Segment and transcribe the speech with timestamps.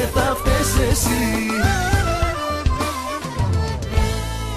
[0.00, 1.08] και θα φταίς εσύ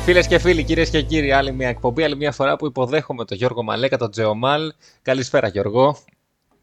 [0.03, 3.37] Φίλες και φίλοι, κυρίες και κύριοι, άλλη μια εκπομπή, άλλη μια φορά που υποδέχομαι τον
[3.37, 4.73] Γιώργο Μαλέκα, τον Τζεωμάλ.
[5.01, 5.97] Καλησπέρα, Γιώργο.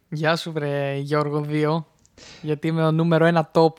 [0.08, 1.84] Γεια σου, βρε Γιώργο 2.
[2.42, 3.72] Γιατί είμαι ο νούμερο ένα top.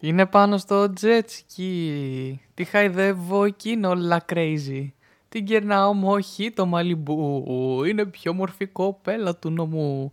[0.00, 2.34] Είναι πάνω στο jet ski.
[2.54, 4.88] Τι χαϊδεύω εκεί είναι όλα crazy.
[5.28, 7.44] Την κερνάω μου όχι το μαλιμπού.
[7.84, 10.10] Είναι πιο μορφή κοπέλα του νομού.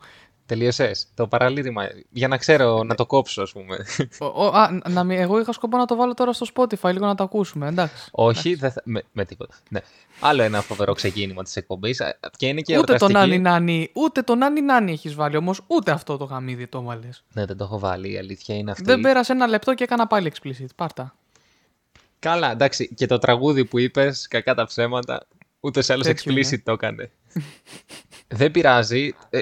[0.48, 1.88] Τελείωσες το παραλήρημα.
[2.10, 3.78] Για να ξέρω να το κόψω, ας πούμε.
[4.20, 7.06] Ο, ο, α, να, μην- εγώ είχα σκοπό να το βάλω τώρα στο Spotify, λίγο
[7.06, 7.68] να το ακούσουμε.
[7.68, 8.08] Εντάξει.
[8.12, 8.82] Όχι, δεν θα...
[8.86, 9.56] με, με τίποτα.
[9.70, 9.80] Ναι.
[10.20, 12.02] Άλλο ένα φοβερό ξεκίνημα της εκπομπής.
[12.38, 13.40] Και είναι και ούτε τον εορταστική.
[13.40, 17.09] Νάνι Νάνι, ούτε τον Νάνι Νάνι έχεις βάλει όμως, ούτε αυτό το γαμίδι το βάλε.
[17.34, 18.12] Ναι, δεν το έχω βάλει.
[18.12, 18.84] Η αλήθεια είναι αυτή.
[18.84, 20.66] Δεν πέρασε ένα λεπτό και έκανα πάλι explicit.
[20.76, 21.16] Πάρτα.
[22.20, 22.94] Καλά, εντάξει.
[22.94, 25.28] Και το τραγούδι που είπες, κακά τα ψέματα,
[25.59, 26.61] ούτε σε άλλο Τέτοιο explicit είναι.
[26.66, 27.11] το έκανε.
[28.28, 29.16] δεν πειράζει.
[29.30, 29.42] Ε,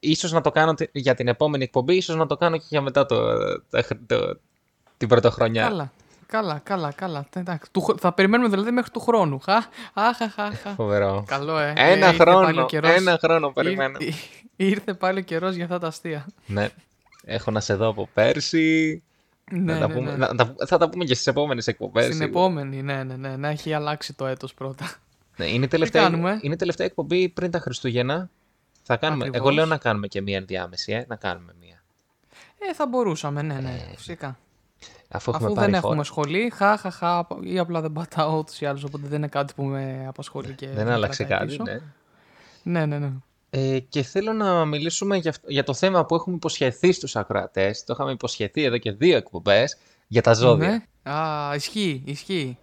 [0.00, 2.80] ίσως να το κάνω τε- για την επόμενη εκπομπή, ίσως να το κάνω και για
[2.80, 3.36] μετά το,
[3.70, 4.38] το, το-
[4.96, 5.62] την πρωτοχρονιά.
[5.68, 5.92] Καλά.
[6.26, 7.26] Καλά, καλά, καλά.
[7.36, 7.70] Εντάξει.
[7.72, 9.38] Του χ- θα περιμένουμε δηλαδή μέχρι του χρόνου.
[9.38, 9.54] Χα,
[9.92, 10.74] αχ, αχ, αχ.
[10.76, 11.24] Φοβερό.
[11.26, 11.72] Καλό, ε.
[11.76, 12.90] Ένα Ε, ήρθε πάλι χρόνο, ο καιρός.
[12.94, 13.96] ένα χρόνο περιμένω.
[14.00, 14.14] Ήρ-
[14.70, 16.26] ήρθε πάλι ο καιρός για αυτά τα αστεία.
[16.46, 16.68] ναι.
[17.26, 19.02] Έχω να σε δω από πέρσι.
[19.50, 20.16] Ναι, να τα ναι, πούμε, ναι.
[20.16, 22.04] να τα- θα τα πούμε και στις επόμενες εκπομπές.
[22.04, 22.38] Στην σίγουρα.
[22.38, 23.36] επόμενη, ναι, ναι, ναι.
[23.36, 24.92] Να έχει αλλάξει το έτος πρώτα.
[25.36, 28.30] Ναι, είναι, η τελευταία, κάνουμε; είναι η τελευταία εκπομπή πριν τα Χριστούγεννα.
[28.82, 29.46] Θα κάνουμε, Ακριβώς.
[29.46, 31.82] εγώ λέω να κάνουμε και μία ενδιάμεση, ε, να κάνουμε μία.
[32.58, 34.38] Ε, θα μπορούσαμε, ναι, ναι, φυσικά.
[35.08, 35.92] Αφού έχουμε Αφού πάρει δεν φόρα.
[35.92, 39.28] έχουμε σχολή, χα, χα, χα, ή απλά δεν πατάω ούτως ή άλλως, οπότε δεν είναι
[39.28, 41.78] κάτι που με απασχολεί και Δεν με άλλαξε κρατάει κάτι, πίσω.
[42.62, 42.80] ναι.
[42.80, 43.10] Ναι, ναι, ναι.
[43.50, 47.84] Ε, και θέλω να μιλήσουμε για, αυτό- για το θέμα που έχουμε υποσχεθεί στους ακροατές.
[47.84, 50.68] Το είχαμε υποσχεθεί εδώ και δύο εκπομπές για τα ζώδια.
[51.02, 51.12] Ναι.
[51.12, 52.58] Α, ισχύει, ισχύει.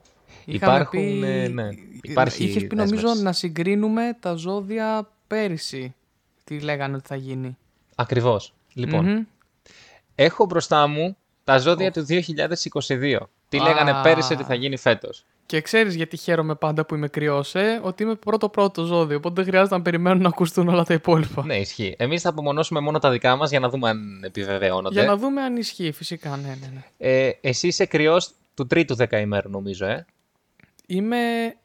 [0.46, 1.70] Είχαμε Υπάρχουν, ε, ναι,
[2.02, 3.24] υπάρχει Είχες πει νομίζω δέσμευση.
[3.24, 5.96] να συγκρίνουμε τα ζώδια πέρυσι.
[6.44, 7.58] Τι λέγανε ότι θα γίνει.
[7.96, 8.54] Ακριβώς.
[8.74, 9.24] Λοιπόν, Μμμ.
[10.16, 13.18] έχω μπροστά μου τα ζώδια του 2022.
[13.50, 14.02] Τι λέγανε Α.
[14.02, 15.26] πέρυσι ότι θα γίνει φέτος.
[15.46, 19.46] Και ξέρεις γιατί χαίρομαι πάντα που είμαι κρυός, ε, ότι είμαι πρώτο-πρώτο ζώδιο, οπότε δεν
[19.46, 21.46] χρειάζεται να περιμένουν να ακουστούν όλα τα υπόλοιπα.
[21.46, 21.96] Ναι, ισχύει.
[21.98, 25.00] Εμείς θα απομονώσουμε μόνο τα δικά μας για να δούμε αν επιβεβαιώνονται.
[25.00, 26.84] Για να δούμε αν ισχύει, φυσικά, ναι, ναι, ναι.
[26.98, 30.06] Ε, εσύ είσαι κρυός του τρίτου δεκαημέρου νομίζω, ε;
[30.96, 31.18] Είμαι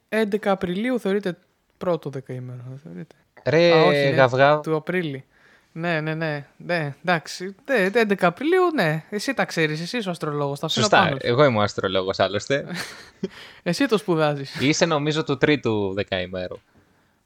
[0.09, 1.37] 11 Απριλίου, θεωρείται
[1.77, 3.15] πρώτο δεκαήμερο, δεν θεωρείται;
[3.45, 5.25] Ρε, Α, όχι, ναι, γαυγά, Του Απρίλη.
[5.71, 7.55] Ναι, ναι, ναι, ναι, εντάξει.
[7.65, 9.03] Ναι, 11 Απριλίου, ναι.
[9.09, 11.27] Εσύ τα ξέρεις, εσύ είσαι ο αστρολόγος, τα αφήνω Σωστά, πάνω σου.
[11.27, 12.65] εγώ είμαι ο αστρολόγος άλλωστε.
[13.63, 16.57] Εσύ το σπουδάζεις, Είσαι νομίζω του τρίτου δεκαημέρου.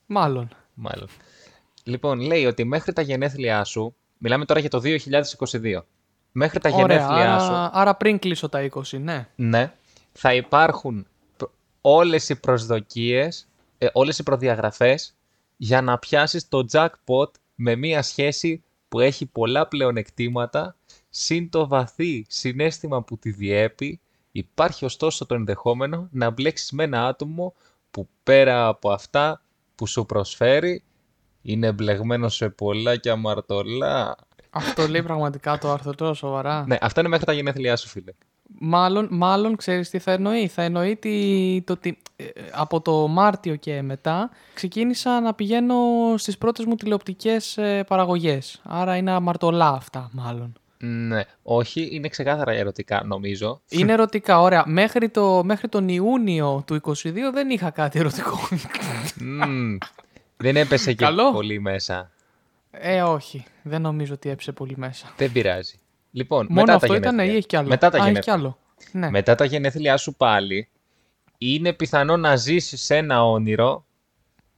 [0.05, 0.49] μάλλον.
[0.73, 1.07] Μάλλον.
[1.83, 5.83] Λοιπόν, λέει ότι μέχρι τα γενέθλιά σου, μιλάμε τώρα για το 2022,
[6.31, 9.27] μέχρι τα Ωραία, γενέθλιά σου, άρα, άρα πριν κλείσω τα 20, ναι.
[9.35, 9.71] ναι,
[10.13, 11.07] θα υπάρχουν π-
[11.81, 13.47] όλες οι προσδοκίες,
[13.77, 15.15] ε, όλες οι προδιαγραφές
[15.57, 20.75] για να πιάσεις το jackpot με μία σχέση που έχει πολλά πλεονεκτήματα,
[21.09, 23.99] συν το βαθύ συνέστημα που τη διέπει,
[24.31, 27.53] υπάρχει ωστόσο το ενδεχόμενο να μπλέξεις με ένα άτομο
[27.91, 29.41] που πέρα από αυτά
[29.75, 30.83] που σου προσφέρει,
[31.41, 34.15] είναι μπλεγμένος σε πολλά και αμαρτωλά.
[34.49, 36.65] Αυτό λέει πραγματικά το άρθρο τώρα, σοβαρά.
[36.67, 38.13] Ναι, αυτά είναι μέχρι τα γενέθλιά σου, φίλε.
[38.59, 40.47] Μάλλον, μάλλον ξέρεις τι θα εννοεί.
[40.47, 45.75] Θα εννοεί τι, το ότι ε, από το Μάρτιο και μετά ξεκίνησα να πηγαίνω
[46.17, 48.61] στις πρώτες μου τηλεοπτικές ε, παραγωγές.
[48.63, 50.53] Άρα είναι αμαρτωλά αυτά μάλλον.
[50.83, 53.61] Ναι, όχι, είναι ξεκάθαρα ερωτικά, νομίζω.
[53.69, 54.63] Είναι ερωτικά, ωραία.
[54.67, 56.93] Μέχρι, το, μέχρι τον Ιούνιο του 22
[57.33, 58.39] δεν είχα κάτι ερωτικό.
[59.19, 59.77] Μμμ,
[60.37, 61.31] δεν έπεσε και Καλό.
[61.31, 62.11] πολύ μέσα.
[62.71, 63.45] ε, όχι.
[63.63, 65.13] Δεν νομίζω ότι έψε πολύ μέσα.
[65.17, 65.75] Δεν πειράζει.
[66.11, 67.33] Λοιπόν, Μόνο μετά αυτό τα ήταν γενέθλια.
[67.33, 68.33] ή έχει κι άλλο; Μετά τα Α, έχει κι γενέθλια.
[68.35, 68.57] άλλο.
[68.91, 69.09] Ναι.
[69.09, 70.69] Μετά τα γενέθλιά σου πάλι,
[71.37, 73.85] είναι πιθανό να ζήσεις ένα όνειρο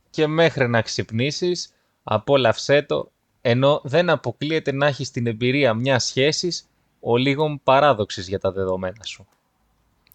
[0.10, 6.68] και μέχρι να ξυπνήσεις, απόλαυσέ το, ενώ δεν αποκλείεται να έχεις την εμπειρία μιας σχέσης
[7.00, 9.28] ο λίγων παράδοξης για τα δεδομένα σου.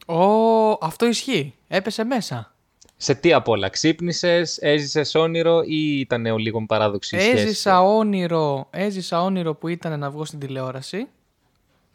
[0.07, 1.55] Ω, αυτό ισχύει.
[1.69, 2.53] Έπεσε μέσα.
[2.97, 7.77] Σε τι απ' όλα, ξύπνησες, έζησες όνειρο ή ήταν ο λίγων παράδοξη η σχέση; Έζησα
[7.77, 11.07] σου; όνειρο, έζησα όνειρο που ήταν να βγω στην τηλεόραση.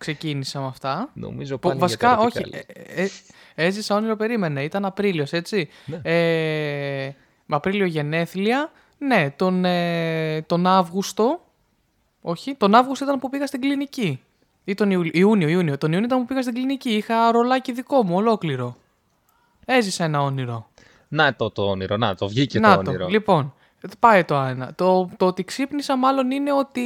[0.03, 1.09] Ξεκίνησα με αυτά.
[1.13, 2.37] Νομίζω Που, πάλι βασικά, για τα όχι.
[2.37, 3.09] ερωτικά ε, ε,
[3.55, 4.63] έζησα όνειρο, περίμενε.
[4.63, 5.69] Ήταν Απρίλιος, έτσι.
[5.85, 6.01] Ναι.
[6.03, 7.15] Ε,
[7.45, 8.71] με Απρίλιο γενέθλια.
[8.97, 11.41] Ναι, τον, ε, τον Αύγουστο.
[12.21, 14.21] Όχι, τον Αύγουστο ήταν που πήγα στην κλινική.
[14.63, 15.77] Ή τον Ιούλιο, Ιούνιο, Ιούνιο.
[15.77, 16.89] Τον Ιούνιο ήταν που πήγα στην κλινική.
[16.89, 18.77] Είχα ρολάκι δικό μου, ολόκληρο.
[19.65, 20.69] Έζησα ένα όνειρο.
[21.07, 23.07] Να το το όνειρο, να το βγήκε Να το όνειρο.
[23.07, 23.53] Λοιπόν,
[23.99, 24.73] πάει το ένα.
[24.75, 26.81] Το, το ότι ξύπνησα μάλλον είναι ότι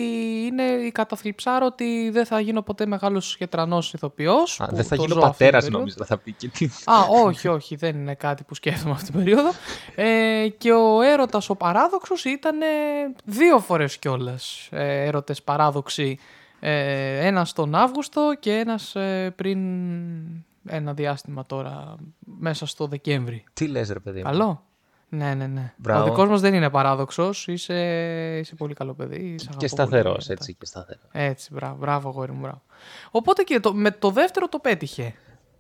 [0.46, 4.60] είναι η καταθλιψάρα ότι δεν θα γίνω ποτέ μεγάλος γετρανός ηθοποιός.
[4.62, 5.78] Α, που δεν θα το γίνω ζω αυτή την πατέρας, περίοδο.
[5.78, 6.06] νόμιζα.
[6.06, 6.66] Θα πει και τι.
[6.66, 9.50] Α, όχι, όχι, δεν είναι κάτι που σκέφτομαι αυτή την περίοδο.
[9.96, 12.66] Ε, και ο έρωτας ο παράδοξος ήταν ε,
[13.26, 16.20] δύο φορές κιόλας ε, έρωτες παράδοξοι
[16.60, 19.60] Ε, ένας τον Αύγουστο και ένας ε, πριν
[20.66, 23.44] ένα διάστημα τώρα, μέσα στο Δεκέμβρη.
[23.54, 24.67] Τι λες ρε παιδί μου; Καλό.
[25.10, 25.74] Ναι, ναι, ναι.
[25.78, 26.02] Μπράβο.
[26.02, 27.48] Ο δικός μας δεν είναι παράδοξος.
[27.48, 27.74] Είσαι,
[28.40, 29.36] είσαι πολύ καλό παιδί.
[29.40, 29.90] σε αγαπώ Και πολύ.
[29.90, 31.04] σταθερός, έτσι και σταθερός.
[31.12, 32.62] Έτσι, μπράβο, μπράβο, αγόρι μου, μπράβο.
[33.12, 35.14] Οπότε και το, με το δεύτερο το πέτυχε.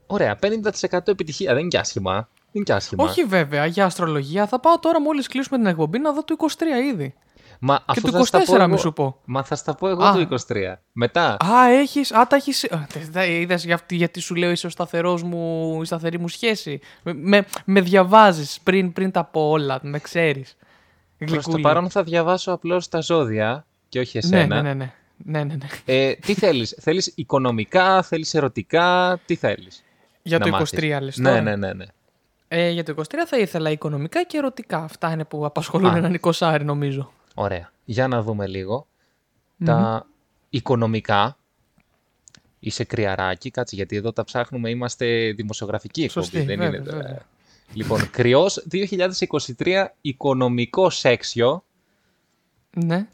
[0.07, 1.51] Ωραία, 50% επιτυχία.
[1.51, 2.13] Δεν είναι και άσχημα.
[2.13, 3.03] Δεν είναι και άσχημα.
[3.03, 4.47] Όχι βέβαια, για αστρολογία.
[4.47, 6.61] Θα πάω τώρα μόλις κλείσουμε την εκπομπή να δω το 23
[6.93, 7.13] ήδη.
[7.59, 9.17] Μα αφού το θα στα 24 πω εγώ- μη σου πω.
[9.25, 10.13] Μα θα στα πω εγώ Α.
[10.13, 10.81] το 23.
[10.91, 11.37] Μετά.
[11.45, 14.69] Α, έχεις, α, τα έχεις, α, τε- τε- είδες γιατί, γιατί σου λέω είσαι ο
[14.69, 16.79] σταθερός μου, η σταθερή μου σχέση.
[17.03, 20.57] Με, με, με διαβάζεις πριν, πριν τα πω όλα, με ξέρεις.
[21.17, 21.61] Προς το Γλυκούλη.
[21.61, 24.55] παρόν θα διαβάσω απλώς τα ζώδια και όχι ναι, εσένα.
[24.55, 24.93] ναι, ναι, ναι.
[25.17, 25.67] ναι, ναι, ναι.
[25.85, 29.83] Ε, τι θέλεις, θέλεις οικονομικά, θέλεις ερωτικά, τι θέλεις.
[30.21, 31.41] Για να το μάθεις; 23 λες Ναι, τώρα.
[31.41, 31.85] ναι, ναι, ναι.
[32.47, 34.77] Ε, για το 23 θα ήθελα οικονομικά και ερωτικά.
[34.77, 35.97] Αυτά είναι που απασχολούν Α.
[35.97, 37.11] έναν εικοσάρι νομίζω.
[37.39, 37.71] Ωραία.
[37.85, 38.45] Για να δούμε
[39.65, 40.05] Τα
[40.49, 41.37] οικονομικά
[42.59, 46.97] είσαι κρυαράκι, κάτσε γιατί εδώ τα ψάχνουμε, είμαστε δημοσιογραφική εκπομπή, Σωστή, δεν βέβαια, είναι τώρα.
[46.97, 47.25] βέβαια.
[47.73, 48.65] Λοιπόν, κρυός
[49.57, 51.63] 2023 οικονομικό σέξιο
[52.75, 53.07] Ναι.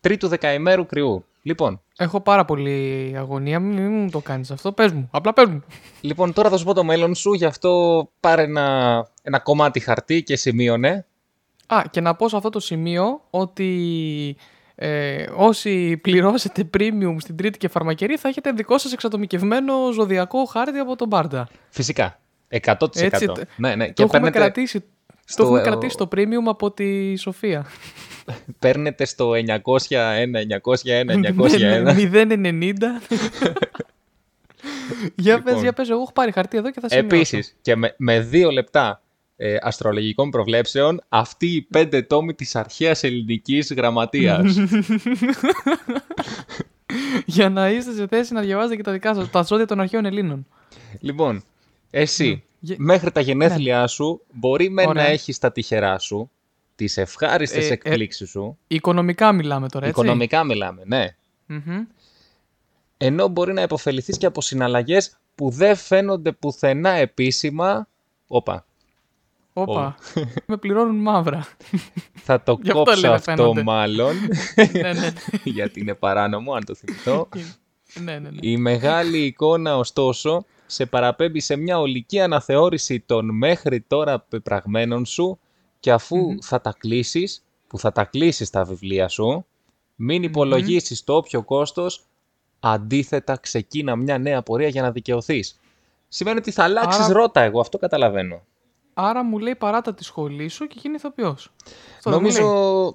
[0.00, 1.24] τρίτου δεκαημέρου κρυού.
[1.42, 4.72] Λοιπόν, Έχω πάρα πολύ αγωνία, μην, μην μου το κάνεις αυτό.
[4.72, 5.62] Πες μου, απλά πες μου.
[6.00, 10.22] λοιπόν, τώρα θα σου πω το μέλλον σου, γι' αυτό πάρε ένα, ένα κομμάτι χαρτί
[10.22, 11.06] και σημείωνε.
[11.74, 14.36] Α, και να πω σε αυτό το σημείο ότι
[14.74, 20.78] ε, όσοι πληρώσετε premium στην τρίτη και φαρμακερή θα έχετε δικό σας εξατομικευμένο ζωδιακό χάρτη
[20.78, 21.48] από τον Μπάρντα.
[21.68, 22.20] Φυσικά.
[22.48, 23.02] 100%.
[23.02, 23.86] Έτσι, τε- ναι, ναι.
[23.86, 24.84] Το Και έχουμε, παίρνετε, κρατήσει,
[25.24, 27.66] στο- το έχουμε κρατήσει το premium από τη Σοφία.
[28.58, 31.86] παίρνετε στο 901, 901, Ναι, 901.
[31.86, 32.74] 0,90.
[35.16, 35.52] για Λοιπόν.
[35.52, 37.14] πες, για πες, εγώ έχω πάρει χαρτί εδώ και θα σημειώσω.
[37.16, 39.01] Επίσης, και με, με δύο λεπτά
[39.44, 44.56] ε, αστρολογικών προβλέψεων, αυτή η πέντε τόμοι της αρχαίας ελληνικής γραμματείας.
[47.26, 50.04] Για να είστε σε θέση να διαβάζετε και τα δικά σας, τα ζώδια των αρχαίων
[50.04, 50.46] Ελλήνων.
[51.00, 51.42] λοιπόν,
[51.90, 55.06] εσύ, Γε- μέχρι τα γενέθλιά σου, μπορεί με να Ωραία.
[55.06, 56.30] έχεις τα τυχερά σου,
[56.74, 61.06] τις ευχάριστες Ε, ε, εκπλήξεις σου, Οικονομικά μιλάμε τώρα, έτσι; οικονομικά μιλάμε, ναι.
[61.46, 61.84] Μμμ.
[62.96, 67.88] Ενώ μπορεί να υποφεληθείς και από συναλλαγές που δεν φαίνονται πουθενά επίσημα.
[68.26, 68.66] Όπα,
[69.52, 69.96] Όπα,
[70.46, 71.46] με πληρώνουν μαύρα.
[72.14, 73.62] θα το Γι' αυτό κόψω λέει, δεν αυτό φαίνονται.
[73.62, 74.14] μάλλον,
[74.82, 75.12] ναι, ναι,
[75.44, 77.28] γιατί είναι παράνομο αν το θυμηθώ.
[78.02, 78.38] ναι, ναι, ναι.
[78.40, 85.38] Η μεγάλη εικόνα, ωστόσο, σε παραπέμπει σε μια ολική αναθεώρηση των μέχρι τώρα πεπραγμένων σου
[85.80, 89.46] και αφου θα τα κλείσεις, που θα τα κλείσεις τα βιβλία σου,
[89.94, 92.02] μην υπολογίσεις το όποιο κόστος,
[92.60, 95.60] αντίθετα ξεκίνα μια νέα πορεία για να δικαιωθείς.
[96.08, 98.42] Σημαίνει ότι θα αλλάξεις Άρα- ρότα, εγώ αυτό καταλαβαίνω.
[98.94, 101.52] Άρα μου λέει παράτα τη σχολή σου και γίνει ηθοποιός.
[101.96, 102.92] Αυτό δεν μου νομίζω, λέει.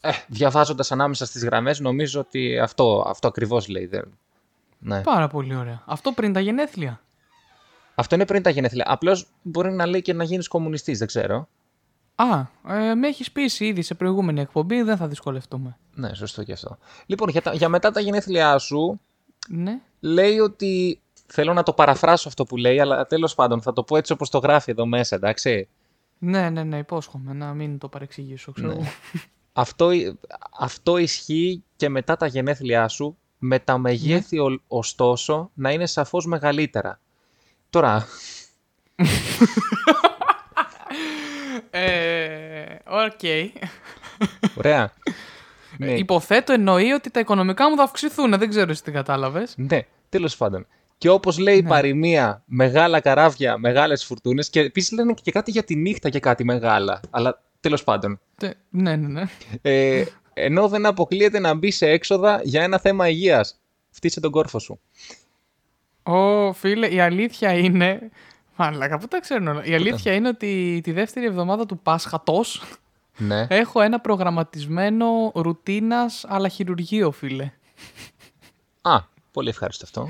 [0.00, 3.86] ε, διαβάζοντας ανάμεσα στις γραμμές, νομίζω ότι αυτό, αυτό ακριβώς λέει.
[3.86, 4.18] Δεν...
[4.78, 5.00] Ναι.
[5.02, 5.82] Πάρα πολύ ωραία.
[5.86, 7.00] Αυτό πριν τα γενέθλια.
[7.94, 8.84] Αυτό είναι πριν τα γενέθλια.
[8.88, 11.48] Απλώς μπορεί να λέει και να γίνεις κομμουνιστής, δεν ξέρω.
[12.14, 15.76] Α, ε, με έχεις πείσει ήδη σε προηγούμενη εκπομπή, δεν θα δυσκολευτούμε.
[15.94, 16.78] Ναι, σωστό και αυτό.
[17.06, 19.00] Λοιπόν, για, τα, για μετά τα γενέθλιά σου,
[19.48, 19.80] Ναι.
[20.00, 21.00] λέει ότι.
[21.32, 24.30] Θέλω να το παραφράσω αυτό που λέει, αλλά τέλος πάντων θα το πω έτσι όπως
[24.30, 25.68] το γράφει εδώ μέσα, εντάξει.
[26.18, 28.68] Ναι, ναι, ναι, υπόσχομαι να μην το παρεξηγήσω, ξέρω.
[28.68, 28.74] Ναι.
[28.74, 28.84] εγώ.
[29.52, 29.90] Αυτό,
[30.58, 36.26] αυτό ισχύει και μετά τα γενέθλιά σου, με τα μεγέθη ο- ωστόσο να είναι σαφώς
[36.26, 37.00] μεγαλύτερα.
[37.70, 38.06] Τώρα,
[41.70, 43.20] Ε, οκ.
[44.58, 44.92] ωραία.
[45.76, 48.38] ναι, Υποθέτω εννοεί ότι τα οικονομικά μου θα αυξηθούν.
[48.38, 49.54] Δεν ξέρω εσύ τι κατάλαβες.
[49.56, 50.66] Ναι, τέλος πάντων.
[51.00, 51.68] Και όπως λέει η Ναι.
[51.68, 54.50] παροιμία, μεγάλα καράβια, μεγάλες φουρτούνες.
[54.50, 57.00] Και επίσης λένε και κάτι για τη νύχτα και κάτι μεγάλα.
[57.10, 58.20] Αλλά τέλος πάντων.
[58.70, 59.22] Ναι, ναι, ναι.
[59.62, 60.04] Ε,
[60.34, 63.60] ενώ δεν αποκλείεται να μπει σε έξοδα για ένα θέμα υγείας.
[63.90, 64.80] Φτύσε τον κόρφο σου.
[66.02, 68.10] Ω, φίλε, η αλήθεια είναι.
[68.56, 72.62] Μαλάκα, πού τα ξέρουν όλα; Η αλήθεια είναι ότι τη δεύτερη εβδομάδα του Πάσχατος
[73.18, 73.46] Ναι.
[73.50, 77.52] έχω ένα προγραμματισμένο ρουτίνας αλλά χειρουργείο, φίλε.
[78.80, 78.98] Α,
[79.32, 80.08] πολύ ευχάριστο αυτό.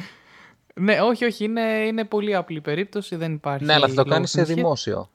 [0.81, 3.65] Ναι, όχι, όχι, είναι, είναι πολύ απλή περίπτωση, δεν υπάρχει.
[3.65, 4.55] ναι, αλλά θα το λόγος κάνεις σε συνέχεια.
[4.55, 5.11] δημόσιο.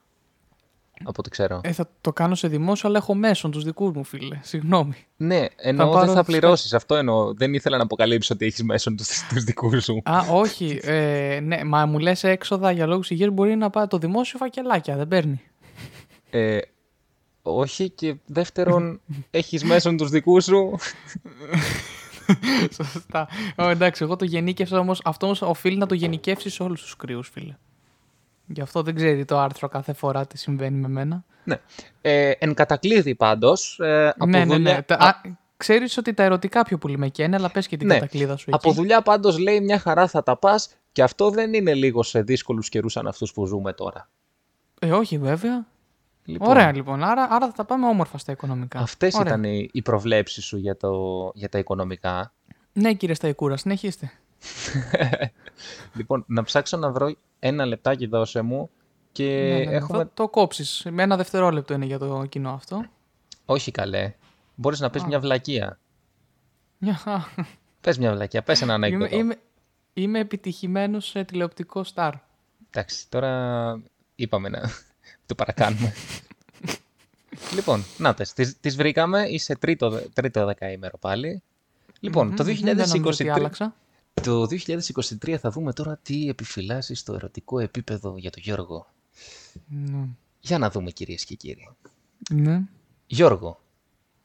[1.03, 1.61] Από ό,τι ξέρω.
[1.63, 4.39] Ε, θα το κάνω σε δημόσιο, αλλά έχω μέσον τους δικούς μου, φίλε.
[4.41, 4.93] Συγγνώμη.
[5.17, 6.73] ναι, εννοώ πάρω δεν θα τις- πληρώσεις.
[6.73, 7.33] Αυτό εννοώ.
[7.33, 10.01] Δεν ήθελα να αποκαλύψει ότι έχεις μέσω τους τους δικούς σου.
[10.03, 10.79] Α, όχι.
[10.83, 14.95] Ε, ναι, μα μου λες έξοδα για λόγους υγείας μπορεί να πάει το δημόσιο φακελάκια,
[14.95, 15.41] δεν παίρνει.
[16.29, 16.57] Ε,
[17.41, 20.71] όχι και δεύτερον, έχεις μέσω τους δικούς σου.
[22.75, 23.27] Σωστά.
[23.57, 26.95] Ω, εντάξει, εγώ το γενίκευσα όμως, αυτό όμως οφείλει να το γενικεύσεις σε όλους τους
[26.95, 27.55] κρύους, φίλε.
[28.47, 31.23] Γι' αυτό δεν ξέρει το άρθρο κάθε φορά τι συμβαίνει με μένα.
[31.43, 31.59] Ναι.
[32.01, 34.81] Ε, εν κατακλείδη πάντως, ε, από ναι, ναι, δουλειά- ναι.
[34.81, 35.13] Τα- Α, α,
[35.57, 37.93] ξέρεις ότι τα ερωτικά πιο πολύ με καίνε, αλλά πες και την Ναι.
[37.93, 38.77] κατακλείδα σου Από εκεί.
[38.77, 42.69] δουλειά πάντως λέει μια χαρά θα τα πας και αυτό δεν είναι λίγο σε δύσκολους
[42.69, 44.09] καιρούς σαν αυτούς που ζούμε τώρα.
[44.79, 45.65] Ε, όχι βέβαια.
[46.25, 47.03] Λοιπόν, Ωραία λοιπόν.
[47.03, 48.79] Άρα, άρα θα τα πάμε όμορφα στα οικονομικά.
[48.79, 49.27] Αυτές Ωραία.
[49.27, 52.33] ήταν οι, οι προβλέψεις σου για, το, για τα οικονομικά.
[52.73, 54.11] Ναι, κύριε Σταϊκούρα, συνεχίστε.
[55.93, 58.69] Λοιπόν, να ψάξω να βρω ένα λεπτάκι, δώσε μου.
[59.11, 59.75] Και Ναι, ναι, ναι.
[59.75, 59.97] έχουμε.
[59.97, 60.87] Θα το κόψεις.
[60.89, 62.85] Με ένα δευτερόλεπτο είναι για το κοινό αυτό.
[63.45, 64.13] Όχι καλέ.
[64.55, 65.07] Μπορείς να πεις Α.
[65.07, 65.79] μια βλακεία.
[66.77, 66.99] Μια-
[67.81, 69.15] Πες μια βλακεία, πες ένα είμαι, ανέκδοτο.
[69.17, 69.35] είμαι,
[69.93, 72.13] είμαι επιτυχημένος σε τηλεοπτικό στάρ.
[72.69, 73.81] Εντάξει, τώρα
[74.15, 74.61] είπαμε να
[75.25, 75.93] το παρακάνουμε.
[77.55, 81.41] λοιπόν, να τες, τις, τις βρήκαμε, είσαι τρίτο, δε- τρίτο δεκαήμερο πάλι.
[81.99, 83.75] Λοιπόν, το, Μμμ, Δεν νομίζω ότι 2023, άλλαξα.
[84.21, 88.87] το 2023 θα δούμε τώρα τι επιφυλάσσει στο ερωτικό επίπεδο για τον Γιώργο.
[89.67, 90.07] Ναι.
[90.39, 91.69] Για να δούμε κυρίες και κύριοι.
[92.31, 92.61] ναι.
[93.07, 93.59] Γιώργο,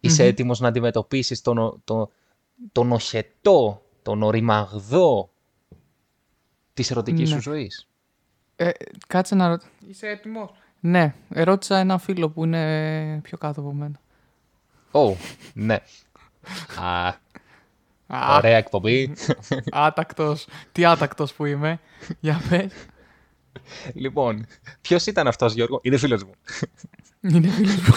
[0.00, 2.10] είσαι έτοιμος να αντιμετωπίσεις τον, ο- το,
[2.72, 5.30] τον οχετό, τον οριμαγδό
[6.74, 7.34] της ερωτικής Ναι.
[7.36, 7.88] σου ζωής;
[8.56, 8.70] Ε,
[9.06, 9.70] κάτσε να ρωτήσω.
[9.88, 14.00] Είσαι έτοιμος; Ναι, ρώτησα ένα φίλο που είναι πιο κάτω από μένα.
[14.90, 15.16] Ω,
[15.54, 15.78] ναι.
[16.80, 17.08] Α,
[18.06, 19.12] Α, ωραία εκπομπή.
[19.70, 20.46] άτακτος.
[20.72, 21.80] Τι άτακτος που είμαι.
[22.20, 22.72] Για πες.
[23.94, 24.46] λοιπόν,
[24.80, 26.32] ποιος ήταν αυτός, Γιώργο, είναι φίλος μου.
[27.20, 27.94] Είναι φίλος μου.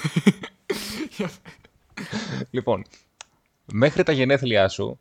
[2.49, 2.83] λοιπόν,
[3.71, 4.99] μέχρι τα γενέθλιά σου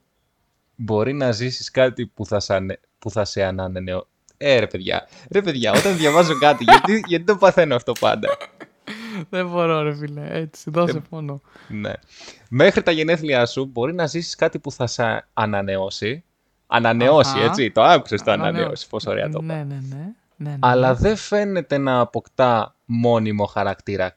[0.76, 4.06] μπορεί να ζήσεις κάτι που θα, σε ανε- που θα σε ανανεώ.
[4.44, 8.28] Ε, ρε παιδιά, ρε παιδιά, όταν διαβάζω κάτι, γιατί, γιατί το παθαίνω αυτό πάντα;
[9.30, 10.26] Δεν μπορώ ρε φίλε.
[10.30, 11.40] Έτσι, δώσε πόνο.
[11.68, 11.92] ναι.
[12.48, 16.24] Μέχρι τα γενέθλιά σου μπορεί να ζήσεις κάτι που θα σε ανανεώσει.
[16.66, 17.44] Ανανεώσει, Αχα.
[17.44, 18.56] έτσι, το άκουσες το Ανανεώσει.
[18.58, 19.54] ανανεώσει, πόσο ωραία το είπα.
[19.54, 19.96] Ναι, ναι, ναι.
[20.36, 20.56] ναι, ναι.
[20.60, 24.16] Αλλά δεν φαίνεται να αποκτά μόνιμο χαρακτήρα.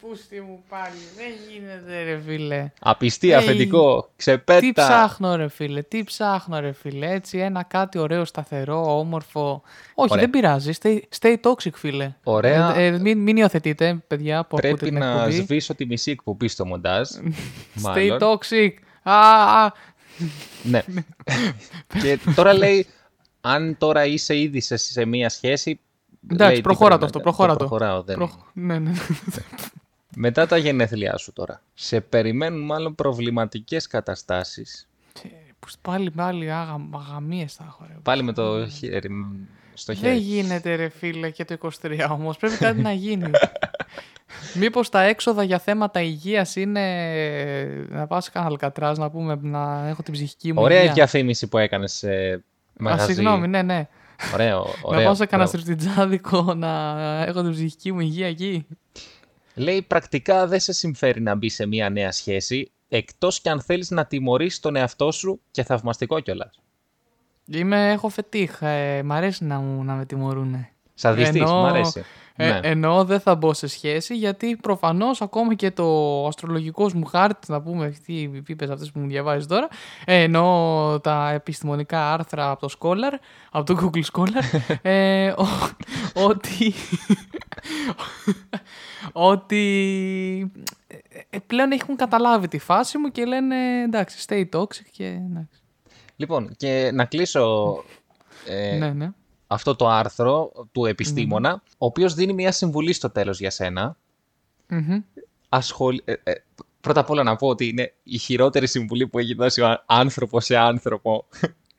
[0.00, 0.94] Τε, πούστη μου πάλι.
[1.16, 2.70] Δεν γίνεται ρε φίλε.
[2.80, 4.60] Απιστία, Έι, αφεντικό, ξεπέτα.
[4.60, 7.10] Τι ψάχνω ρε φίλε, τι ψάχνω ρε φίλε.
[7.12, 9.62] Έτσι ένα κάτι ωραίο, σταθερό, όμορφο.
[9.94, 10.20] Όχι, Ωραία.
[10.22, 10.72] δεν πειράζει.
[10.82, 12.12] Stay, stay toxic φίλε.
[12.22, 12.74] Ωραία.
[12.76, 15.32] Ε, ε, μην, μην υιοθετείτε παιδιά που ακούτε Πρέπει την να εκπομπή.
[15.32, 17.08] σβήσω τη μισή εκπομπή στο μοντάζ.
[17.14, 17.20] Stay
[17.80, 18.18] μάλλον.
[18.20, 18.70] toxic.
[19.02, 19.14] Α,
[19.64, 19.72] α,
[20.62, 20.82] Ναι.
[22.02, 22.86] και τώρα λέει,
[23.40, 25.80] αν τώρα είσαι ήδη σε, σε μία σχέση.
[26.24, 27.56] Εντάξει, λέει, τι προχώρα πρέπει το να αυτό, κάνω.
[27.56, 27.64] προχώρα το.
[27.64, 28.66] προχωράω, δεν Προ- είναι.
[28.66, 28.92] Ναι, ναι.
[30.16, 31.62] Μετά τα γενέθλιά σου τώρα.
[31.74, 34.88] Σε περιμένουν μάλλον προβληματικές καταστάσεις.
[35.22, 37.94] Τε, πως Πάλι, πάλι άγα, αγαμίες θα έχω ρε.
[38.02, 39.24] Πάλι με το χέρι μ,
[39.74, 40.16] στο Δεν χέρι.
[40.16, 42.36] γίνεται ρε φίλε και το 23 όμως.
[42.36, 43.30] Πρέπει κάτι να γίνει.
[44.54, 46.82] Μήπως τα έξοδα για θέματα υγείας είναι
[47.88, 50.94] να πάω σε κανένα Αλκατράζ να πούμε να έχω την ψυχική μου Ωραία η υγεία.
[50.94, 52.38] διαφήμιση που έκανες σε Α,
[52.78, 53.12] μαγαζί.
[53.12, 53.88] συγγνώμη, ναι, ναι.
[54.34, 54.98] Ωραίο, ωραίο.
[55.00, 55.64] να πάω σε κανένα Μπράβο.
[55.64, 58.66] στριπτιτζάδικο να έχω την ψυχική μου υγεία εκεί.
[59.54, 63.90] Λέει πρακτικά δεν σε συμφέρει να μπει σε μια νέα σχέση, εκτός κι αν θέλεις
[63.90, 66.60] να τιμωρήσεις τον εαυτό σου και θαυμαστικό κιόλας.
[67.46, 68.62] Είμαι, έχω φετίχ.
[68.62, 70.72] Ε, μ' αρέσει να, μου, να με τιμωρούνε.
[71.00, 72.04] Σαδιστής, Ενώ- μ' αρέσει.
[72.36, 72.60] Ε, ναι.
[72.62, 77.60] Ενώ δεν θα μπω σε σχέση γιατί προφανώς ακόμα και το αστρολογικός μου χάρτη, να
[77.62, 79.68] πούμε τι πίπες αυτές που μου διαβάζεις τώρα,
[80.04, 83.12] ε, ενώ τα επιστημονικά άρθρα από το Scholar,
[83.50, 85.70] από το Google Scholar, ε, ο-
[86.14, 86.74] ότι,
[89.12, 90.52] ότι
[90.86, 90.96] ε,
[91.30, 95.60] ε, πλέον έχουν καταλάβει τη φάση μου και λένε εντάξει, stay toxic και εντάξει.
[96.16, 97.74] Λοιπόν, και να κλείσω
[98.46, 99.10] ε, ναι, ναι.
[99.52, 103.96] Αυτό το άρθρο του επιστήμονα, ο οποίος δίνει μια συμβουλή στο τέλος για σένα.
[104.68, 105.00] Μμμ.
[105.48, 106.00] Ασχολ...
[106.04, 106.32] ε, ε,
[106.80, 109.82] πρώτα απ' όλα να πω ότι είναι η χειρότερη συμβουλή που έχει δώσει ο α-
[109.86, 111.26] άνθρωπος σε άνθρωπο.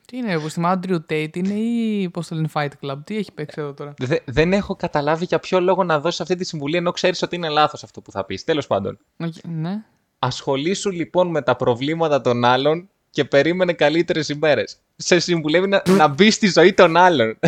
[0.06, 3.32] Τι είναι, που στη Andrew Tate είναι ή πώς το λένε Fight Club, τι έχει
[3.32, 6.76] παίξει εδώ τώρα; Δε- δεν έχω καταλάβει για ποιο λόγο να δώσει αυτή τη συμβουλή
[6.76, 8.44] ενώ ξέρεις ότι είναι λάθος αυτό που θα πεις.
[8.44, 8.98] Τέλος πάντων.
[9.16, 9.82] Οκ, Ναι.
[10.18, 14.76] Ασχολήσου λοιπόν με τα προβλήματα των άλλων και περίμενε καλύτερες ημέρες.
[14.96, 17.38] Σε συμβουλεύει να, να μπει στη ζωή των άλλων.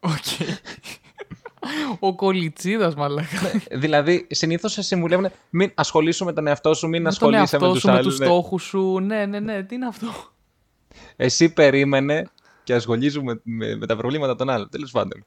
[0.00, 0.48] Οκ.
[1.98, 3.38] Ο κολιτσίδας μαλάκα.
[3.70, 7.66] δηλαδή, συνήθως σε συμβουλεύουν μην ασχολήσου με τον εαυτό σου, μην Με τον ασχολείσαι με
[7.66, 8.06] εαυτό τους σου, με άλλους.
[8.06, 8.26] τους ναι.
[8.26, 8.98] στόχους σου.
[8.98, 9.62] Ναι, ναι, ναι.
[9.62, 10.06] Τι είναι αυτό;
[11.16, 12.28] Εσύ περίμενε
[12.64, 14.68] και ασχολήσου με, με, με τα προβλήματα των άλλων.
[14.68, 15.24] Τέλος πάντων.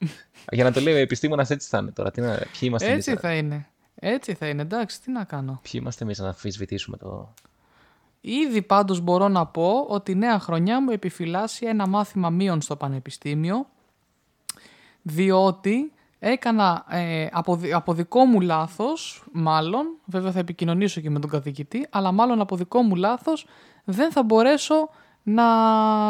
[0.52, 2.12] Για να το λέει ο επιστήμονας, έτσι θα είναι τώρα.
[2.12, 3.68] Τι να, ποιοι είμαστε εμείς Έτσι τώρα; θα είναι.
[3.96, 4.62] Έτσι θα είναι.
[4.62, 5.60] Εντάξει, τι να κάνω.
[5.64, 7.34] Ποιοι είμαστε εμείς να αμφισβητήσουμε το.
[8.22, 12.76] Ήδη πάντως μπορώ να πω ότι η νέα χρονιά μου επιφυλάσσει ένα μάθημα μείων στο
[12.76, 13.68] πανεπιστήμιο
[15.02, 21.20] διότι έκανα ε, από, δι- από δικό μου λάθος, μάλλον, βέβαια θα επικοινωνήσω και με
[21.20, 23.46] τον καθηγητή, αλλά μάλλον από δικό μου λάθος
[23.84, 24.90] δεν θα μπορέσω
[25.24, 25.44] να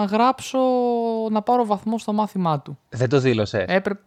[0.04, 0.60] γράψω,
[1.30, 2.80] να πάρω βαθμό στο μάθημά του.
[2.89, 4.01] Δεν το δήλωσες; Έπρεπε,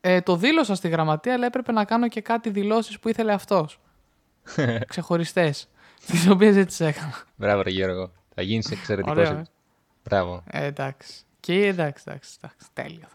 [0.00, 3.80] ε, το δήλωσα στη γραμματεία, αλλά έπρεπε να κάνω και κάτι δηλώσεις που ήθελε αυτός.
[4.88, 5.68] Ξεχωριστές.
[6.06, 7.14] Τις οποίες έτσι τις έκανα.
[7.36, 8.10] Μπράβο, ρε Γιώργο.
[8.34, 9.18] Θα γίνεις εξαιρετικός.
[9.28, 9.44] Ωραίο, ε.
[10.04, 10.42] Μπράβο.
[10.46, 11.22] Ε, εντάξει.
[11.40, 13.06] Και εντάξει, εντάξει, εντάξει, τέλειο.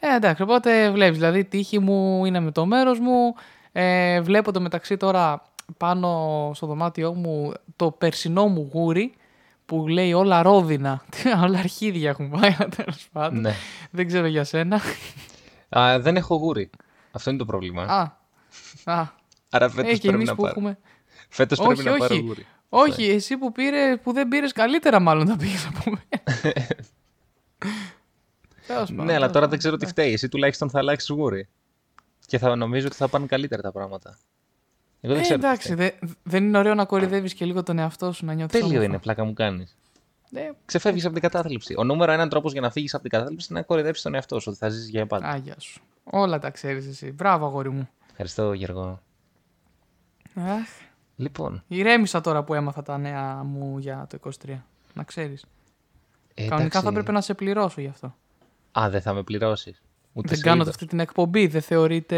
[0.00, 3.34] Ε, εντάξει, οπότε βλέπεις, δηλαδή η τύχη μου είναι με το μέρος μου.
[3.72, 5.42] Ε, βλέπω το μεταξύ τώρα
[5.76, 9.14] πάνω στο δωμάτιό μου το περσινό μου γούρι
[9.66, 11.04] που λέει όλα ρόδινα.
[11.44, 13.40] όλα αρχίδια έχουν πάει, τέλος πάντων.
[13.40, 13.54] Ναι.
[13.90, 14.80] Δεν ξέρω για σένα.
[15.78, 16.70] Α, δεν έχω γούρι.
[17.10, 17.82] Αυτό είναι το πρόβλημα.
[17.82, 18.10] Α,
[18.92, 19.06] α.
[19.50, 20.54] Άρα φέτος Ε, και πρέπει εμείς να που πάρω.
[20.56, 20.78] έχουμε...
[21.34, 22.24] Φέτος όχι, πρέπει να πάρω όχι.
[22.24, 22.46] γούρι.
[22.68, 26.22] Όχι, εσύ που, πήρε, που δεν πήρες καλύτερα, μάλλον τα πήγες από μένα.
[28.66, 29.48] Τέλος πάντων, Ναι, αλλά τέλος τώρα πάντων.
[29.48, 30.12] δεν ξέρω τι φταίει.
[30.12, 31.48] Εσύ τουλάχιστον θα αλλάξεις γούρι.
[32.26, 34.18] Και θα νομίζω ότι θα πάνε καλύτερα τα πράγματα.
[35.00, 35.38] Εγώ δεν Ε, ξέρω.
[35.40, 35.96] τι εντάξει, φταίει.
[36.00, 38.60] δε- δεν είναι ωραίο να κορυδεύεις και λίγο τον εαυτό σου να νιώθεις.
[38.60, 39.76] Τέλειο είναι, πλάκα μου κάνεις.
[40.34, 41.74] Ε, Ξεφεύγεις από την κατάθλιψη.
[41.78, 44.40] Ο νούμερο έναν τρόπος για να φύγεις από την κατάθλιψη είναι να κορυδέψεις τον εαυτό
[44.40, 45.26] σου, ότι θα ζήσει για πάντα.
[45.28, 45.80] Άγια σου.
[46.04, 47.10] Όλα τα ξέρεις εσύ.
[47.12, 47.88] Μπράβο, αγόρι μου.
[48.10, 49.00] Ευχαριστώ, Γιώργο.
[50.34, 50.68] Αχ,
[51.22, 51.62] Λοιπόν.
[51.68, 54.64] ηρέμησα τώρα που έμαθα τα νέα μου για το 23.
[54.94, 55.44] Να ξέρεις.
[56.34, 56.80] ε, Κανονικά εντάξει.
[56.86, 58.14] θα πρέπει να σε πληρώσω γι' αυτό.
[58.78, 59.82] Α, δεν θα με πληρώσεις.
[60.12, 60.70] Ούτε δεν σε κάνω είδα.
[60.70, 61.46] αυτή την εκπομπή.
[61.46, 62.16] Δεν θεωρείται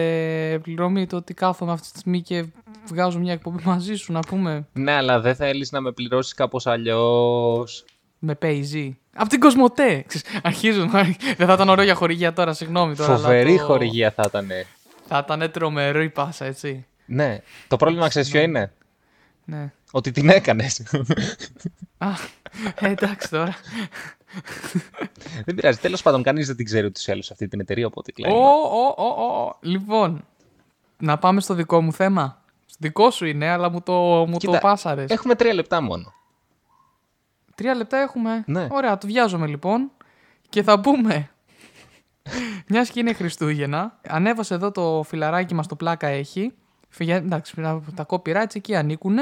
[0.62, 2.44] πληρωμή το ότι κάθομαι αυτή τη στιγμή και
[2.86, 6.66] βγάζω μια εκπομπή μαζί σου να πούμε Ναι, αλλά δεν θέλεις να με πληρώσεις κάπως
[6.66, 7.84] αλλιώς.
[8.18, 8.90] με PayZ.
[9.14, 10.04] Από την Κοσμοτέ.
[10.06, 10.90] Ξέρεις, Αρχίζουν.
[11.36, 13.12] δεν θα ήταν ωραίο για χορηγία τώρα, συγγνώμη τώρα.
[13.12, 14.48] αλλά Φοβερή το- χορηγία θα ήταν.
[15.06, 16.86] Θα ήταν τρομερό η πάσα, έτσι.
[17.06, 17.38] Ναι.
[17.68, 18.72] Το πρόβλημα ξέρεις ποιο είναι;
[19.44, 19.72] Ναι.
[19.90, 20.82] Ότι την έκανες.
[21.98, 22.08] Α,
[22.80, 23.54] ε, εντάξει τώρα.
[25.44, 25.78] δεν πειράζει.
[25.78, 28.32] Τέλος πάντων, κανείς δεν την ξέρει ούτως ή άλλως αυτή την εταιρεία, οπότε Ω, κλαίει.
[28.32, 29.56] ω, ω, ω.
[29.60, 30.24] Λοιπόν,
[30.98, 32.42] να πάμε στο δικό μου θέμα.
[32.66, 33.92] Στο δικό σου είναι, αλλά μου το,
[34.26, 35.10] μου το Κοίτα, πάσαρες.
[35.10, 36.12] Έχουμε τρία λεπτά μόνο.
[37.54, 38.44] Τρία λεπτά έχουμε.
[38.46, 38.66] Ναι.
[38.70, 39.90] Ωραία, το βιάζομαι λοιπόν.
[40.48, 41.28] Και θα πούμε.
[42.68, 46.52] Μιας και είναι Χριστούγεννα, ανέβασε εδώ το φιλαράκι μας το πλάκα έχει.
[46.94, 47.54] Φυγε- Εντάξει,
[47.94, 49.16] τα copyrights εκεί ανήκουν.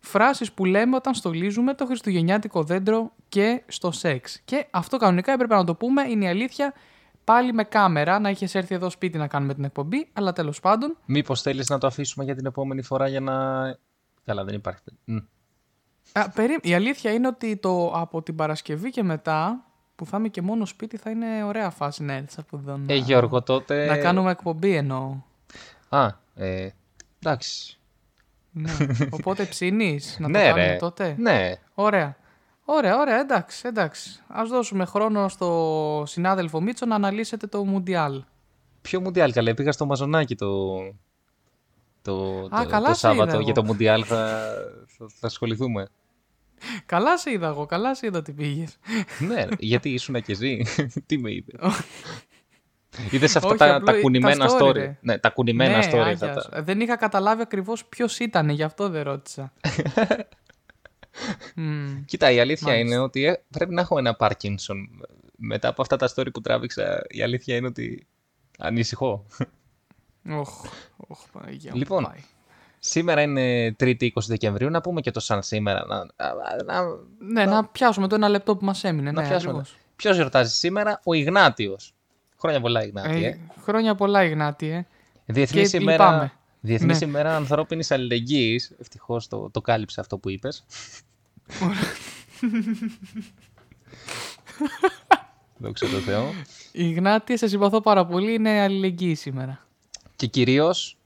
[0.00, 4.40] Φράσεις που λέμε όταν στολίζουμε το χριστουγεννιάτικο δέντρο και στο σεξ.
[4.44, 6.72] Και αυτό κανονικά έπρεπε να το πούμε, είναι η αλήθεια.
[7.24, 10.96] Πάλι με κάμερα, να είχες έρθει εδώ σπίτι να κάνουμε την εκπομπή, αλλά τέλος πάντων.
[11.06, 13.32] Μήπως θέλεις να το αφήσουμε για την επόμενη φορά για να.
[14.24, 14.82] Καλά, δεν υπάρχει.
[15.04, 15.16] Μ.
[16.12, 16.58] Α, περί...
[16.62, 19.64] Η αλήθεια είναι ότι το, από την Παρασκευή και μετά,
[19.96, 22.72] που θα είμαι και μόνος σπίτι, θα είναι ωραία φάση να έρθεις από εδώ.
[22.72, 23.86] Ε, να- Γιώργο, τότε.
[23.86, 25.16] Να κάνουμε εκπομπή εννοώ.
[25.88, 26.68] Α, ε,
[27.24, 27.76] εντάξει.
[28.50, 28.72] Ναι.
[29.10, 30.76] Οπότε ψήνεις να το ναι, κάνουμε ρε.
[30.76, 31.54] τότε; Ναι.
[31.74, 32.16] Ωραία.
[32.64, 34.22] Ωραία, ωραία, εντάξει, εντάξει.
[34.28, 38.22] Ας δώσουμε χρόνο στο συνάδελφο Μίτσο να αναλύσετε το Μουντιάλ.
[38.82, 39.54] Ποιο Μουντιάλ, καλέ.
[39.54, 40.76] Πήγα στο Μαζονάκι το.
[42.02, 43.40] Το, Α, το, καλά το σε είδα Σάββατο εγώ.
[43.40, 44.40] για το Μουντιάλ θα,
[44.86, 45.86] θα, θα ασχοληθούμε.
[46.86, 48.78] Καλά σε είδα εγώ, καλά σε είδα ότι πήγες.
[49.18, 50.66] ναι, ρε, γιατί ήσουν και εσύ.
[51.06, 51.54] Τι με είδες;
[53.10, 54.98] Είδες αυτά Όχι, τα, απλό- τα κουνημένα τα story, story; ρε.
[55.00, 55.96] Ναι, τα κουνημένα ναι, story.
[55.98, 56.22] Άγιας.
[56.22, 56.62] Αυτά τα...
[56.62, 59.52] Δεν είχα καταλάβει ακριβώς ποιος ήταν, γι' αυτό δεν ρώτησα.
[61.56, 62.04] Μμ.
[62.04, 62.86] Κοίτα, η αλήθεια Μάλιστα.
[62.94, 64.88] είναι ότι ε, πρέπει να έχω ένα Πάρκινσον.
[65.36, 68.06] Μετά από αυτά τα story που τράβηξα, η αλήθεια είναι ότι
[68.58, 69.26] ανησυχώ.
[70.30, 70.64] Οχ,
[70.96, 72.20] οχ, Παναγία μου, Λοιπόν, πάει.
[72.78, 74.70] Σήμερα είναι 3η 20 Δεκεμβρίου.
[74.70, 75.84] Να πούμε και το σαν σήμερα.
[75.86, 75.98] Να,
[76.64, 76.82] να,
[77.18, 79.10] Ναι, να πιάσουμε το ένα λεπτό που μας έμεινε.
[79.10, 79.50] να ναι, πιάσουμε.
[79.58, 79.76] ακριβώς.
[79.96, 81.94] Ποιος γιορτάζει σήμερα, ο Ιγνάτιος.
[82.42, 83.24] Χρόνια πολλά, Ιγνάτη.
[83.24, 83.38] Ε, Ε.
[83.62, 84.86] χρόνια πολλά, Ιγνάτη, ε.
[85.26, 86.32] Διεθνής και ημέρα, λυπάμαι.
[86.60, 87.06] Διεθνής Ναι.
[87.06, 88.72] ημέρα ανθρώπινης αλληλεγγύης.
[88.80, 90.64] Ευτυχώς το, το κάλυψε αυτό που είπες.
[95.56, 96.32] Δόξα τω Θεώ.
[96.72, 99.66] Ιγνάτη, σε συμπαθώ πάρα πολύ, είναι αλληλεγγύη σήμερα.
[100.16, 100.96] Και κυρίως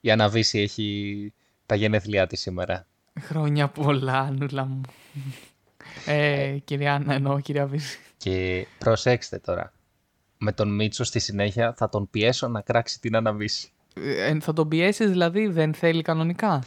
[0.00, 1.32] η Αναβίση έχει
[1.66, 2.86] τα γενέθλιά της σήμερα.
[3.20, 4.80] Χρόνια πολλά, νουλα μου.
[6.06, 7.98] Ε, κυρία Άννα, εννοώ, κυρία Βύση.
[8.16, 9.72] Και προσέξτε τώρα.
[10.44, 13.70] Με τον Μίτσο στη συνέχεια θα τον πιέσω να κράξει την Αναβίση.
[13.94, 16.62] Ε, θα τον πιέσεις, δηλαδή, δεν θέλει κανονικά;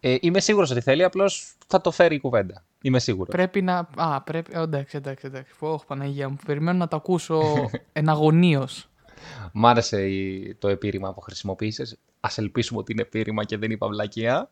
[0.00, 2.64] Ε, είμαι σίγουρος ότι θέλει, απλώς θα το φέρει η κουβέντα.
[2.82, 3.34] Είμαι σίγουρος.
[3.34, 3.88] Πρέπει να.
[3.96, 4.50] Α, πρέπει.
[4.54, 5.52] ε, Εντάξει, εντάξει, εντάξει.
[5.58, 6.36] Όχι, Παναγία μου.
[6.46, 7.42] Περιμένω να το ακούσω
[7.92, 8.68] εναγωνίω.
[9.52, 11.98] Μ' άρεσε η- το επίρρημα που χρησιμοποίησες.
[12.20, 14.50] Ας ελπίσουμε ότι είναι επίρρημα και δεν είπα βλακεία.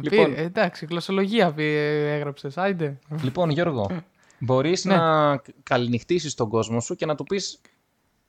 [0.00, 0.32] Λοιπόν.
[0.36, 2.58] εντάξει, γλωσσολογία έγραψες.
[2.58, 2.98] Άιντε.
[3.22, 3.90] λοιπόν, Γιώργο,
[4.38, 4.96] μπορείς Ναι.
[4.96, 7.60] να καληνυχτήσεις τον κόσμο σου και να του πεις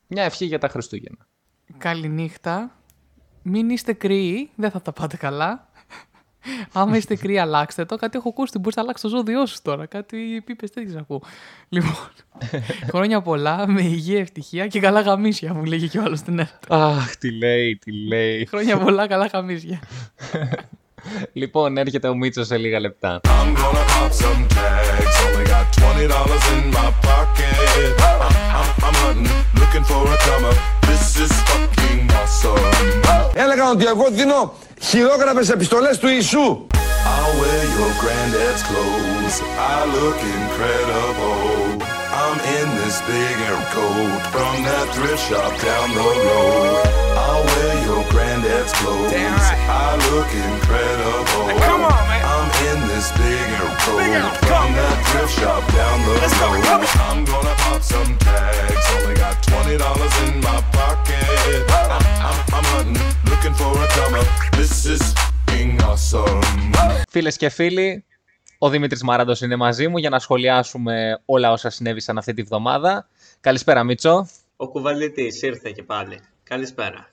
[0.06, 1.26] μια ευχή για τα Χριστούγεννα.
[1.78, 2.72] Καληνύχτα.
[3.42, 5.70] Μην είστε κρύοι, δεν θα τα πάτε καλά.
[6.72, 7.96] Άμα είστε κρύοι, αλλάξτε το.
[7.96, 9.86] Κάτι έχω ακούσει ότι μπορείς να αλλάξεις το ζώδιό σου τώρα.
[9.86, 11.22] Κάτι πίπες τέτοιε ακούω.
[11.68, 12.08] Λοιπόν,
[12.92, 16.86] χρόνια πολλά, με υγεία, ευτυχία και καλά γαμίσια, μου λέγει και ο άλλος στην έρτα.
[16.86, 18.46] Αχ, τι λέει, τι λέει.
[18.46, 19.80] Χρόνια πολλά, καλά γαμίσια.
[21.32, 23.20] λοιπόν, έρχεται ο Μίτσος σε λίγα λεπτά.
[23.24, 23.28] I'm
[23.60, 25.16] gonna pop some tags.
[25.26, 27.54] Only got twenty dollars in my pocket.
[28.08, 28.20] I'm,
[28.60, 30.54] I'm, I'm hunting, looking for a comer.
[30.88, 33.32] This is fucking awesome.
[33.34, 36.66] Έλεγαν ότι εγώ δίνω χειρόγραφες επιστολές του Ιησού.
[37.10, 39.36] I'll wear your granddad's clothes.
[39.72, 41.42] I look incredible.
[42.22, 47.07] I'm in this big air coat from that thrift shop down the road.
[47.88, 49.12] I'll wear your granddad's clothes.
[49.12, 51.44] I look incredible.
[51.68, 52.22] come on, man.
[52.34, 56.86] I'm in this big air coat from that thrift shop down the road.
[57.08, 58.86] I'm gonna pop some tags.
[58.96, 61.60] Only got twenty dollars in my pocket.
[61.94, 64.24] I'm, I'm, I'm hunting, looking for a comer.
[64.58, 67.04] This is f***ing awesome.
[67.10, 68.04] Φίλες και φίλοι,
[68.58, 73.08] ο Δημήτρης Μάραντος είναι μαζί μου για να σχολιάσουμε όλα όσα συνέβησαν αυτή τη βδομάδα.
[73.40, 74.28] Καλησπέρα Μίτσο.
[74.56, 76.20] Ο κουβαλητής ήρθε και πάλι.
[76.42, 77.10] Καλησπέρα.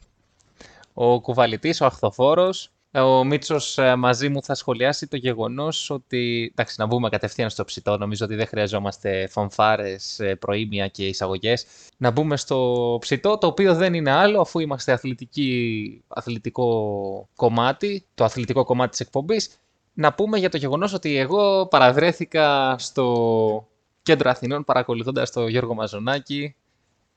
[0.97, 2.69] Ο κουβαλητής, ο αχθοφόρος.
[2.91, 6.49] Ο Μίτσος ε, μαζί μου θα σχολιάσει το γεγονός ότι...
[6.51, 7.97] Εντάξει, να μπούμε κατευθείαν στο ψητό.
[7.97, 11.65] Νομίζω ότι δεν χρειαζόμαστε φανφάρες, ε, προήμια και εισαγωγές.
[11.97, 18.23] Να μπούμε στο ψητό, το οποίο δεν είναι άλλο αφού είμαστε αθλητική, αθλητικό κομμάτι, το
[18.23, 19.49] αθλητικό κομμάτι της εκπομπής.
[19.93, 23.67] Να πούμε για το γεγονός ότι εγώ παραβρέθηκα στο
[24.03, 26.55] κέντρο Αθηνών παρακολουθώντας τον Γιώργο Μαζονάκη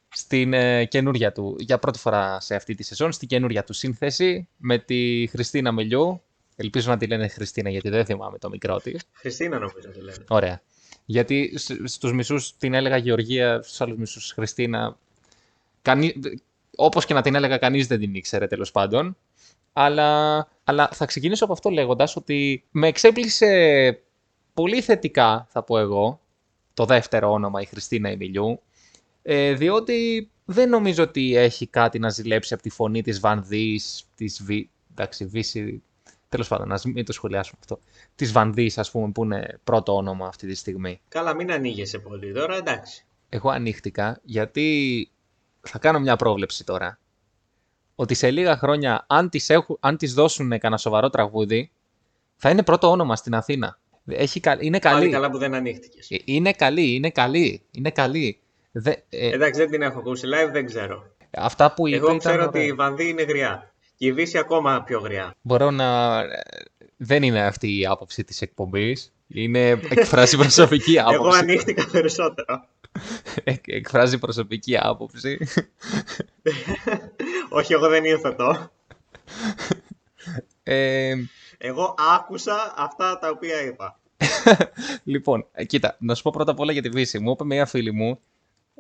[0.08, 4.48] στην ε, καινούρια του, για πρώτη φορά σε αυτή τη σεζόν, στην καινούρια του σύνθεση
[4.56, 6.22] με τη Χριστίνα Μελιού.
[6.56, 9.02] Ελπίζω να τη λένε Χριστίνα γιατί δεν θυμάμαι το μικρό της.
[9.12, 10.24] Χριστίνα νομίζω τη λένε.
[10.28, 10.62] Ωραία.
[11.04, 14.98] Γιατί σ- στους μισούς την έλεγα Γεωργία, στους άλλους μισούς Χριστίνα.
[15.82, 16.14] Κανεί...
[16.76, 19.16] Όπως και να την έλεγα κανείς δεν την ήξερε τέλος πάντων.
[19.72, 24.00] Αλλά, αλλά θα ξεκινήσω από αυτό λέγοντας ότι με εξέπλησε
[24.54, 26.20] πολύ θετικά, θα πω εγώ,
[26.74, 28.60] το δεύτερο όνομα η Χριστίνα Εμιλιού,
[29.30, 34.42] ε, διότι δεν νομίζω ότι έχει κάτι να ζηλέψει από τη φωνή της Βανδύης, της
[34.42, 34.50] Β...
[34.90, 35.82] Εντάξει, Βύση...
[36.28, 37.80] Τέλος πάντων, ας μην το σχολιάσουμε αυτό.
[38.14, 41.00] Της Βανδύης, ας πούμε, που είναι πρώτο όνομα αυτή τη στιγμή.
[41.08, 43.06] Καλά, μην ανοίγεσαι πολύ τώρα, εντάξει.
[43.28, 45.08] Εγώ ανοίχτηκα γιατί
[45.60, 46.98] θα κάνω μια πρόβλεψη τώρα.
[47.94, 51.70] Ότι σε λίγα χρόνια, αν τις, έχου, αν τις δώσουν κανένα σοβαρό τραγούδι,
[52.36, 53.78] θα είναι πρώτο όνομα στην Αθήνα.
[54.06, 55.10] Έχει, κα- είναι Πάλι καλή.
[55.10, 56.10] καλά που δεν ανοίχτηκες.
[56.10, 58.40] Ε, Είναι καλή, είναι καλή, είναι καλή.
[58.80, 61.04] Δε, ε, Εντάξει, δεν την έχω ακούσει live, δεν ξέρω.
[61.30, 62.68] αυτά που είπε Εγώ ήταν ξέρω ότι ωραία.
[62.68, 63.72] η Βανδύ είναι γριά.
[63.96, 65.34] Και η Βύση ακόμα πιο γριά.
[65.40, 66.20] Μπορώ να...
[66.96, 69.12] Δεν είναι αυτή η άποψη της εκπομπής.
[69.28, 71.38] Είναι εκφράζει προσωπική Εγώ άποψη.
[71.38, 72.64] ανοίχτηκα περισσότερο.
[73.44, 75.38] Εκ- εκφράζει προσωπική άποψη.
[77.48, 78.70] Όχι, εγώ δεν υιοθετώ.
[80.62, 81.14] Ε,
[81.58, 83.98] Εγώ άκουσα αυτά τα οποία είπα.
[85.04, 87.18] λοιπόν, ε, κοίτα, να σου πω πρώτα απ' όλα για τη Βύση.
[87.18, 88.20] Μου είπε μια φίλη μου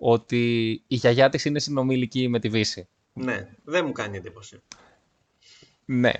[0.00, 2.88] ότι η γιαγιά της είναι συνομιλική με τη Βύση.
[3.12, 4.62] Ναι, δεν μου κάνει εντύπωση.
[5.84, 6.12] Ναι.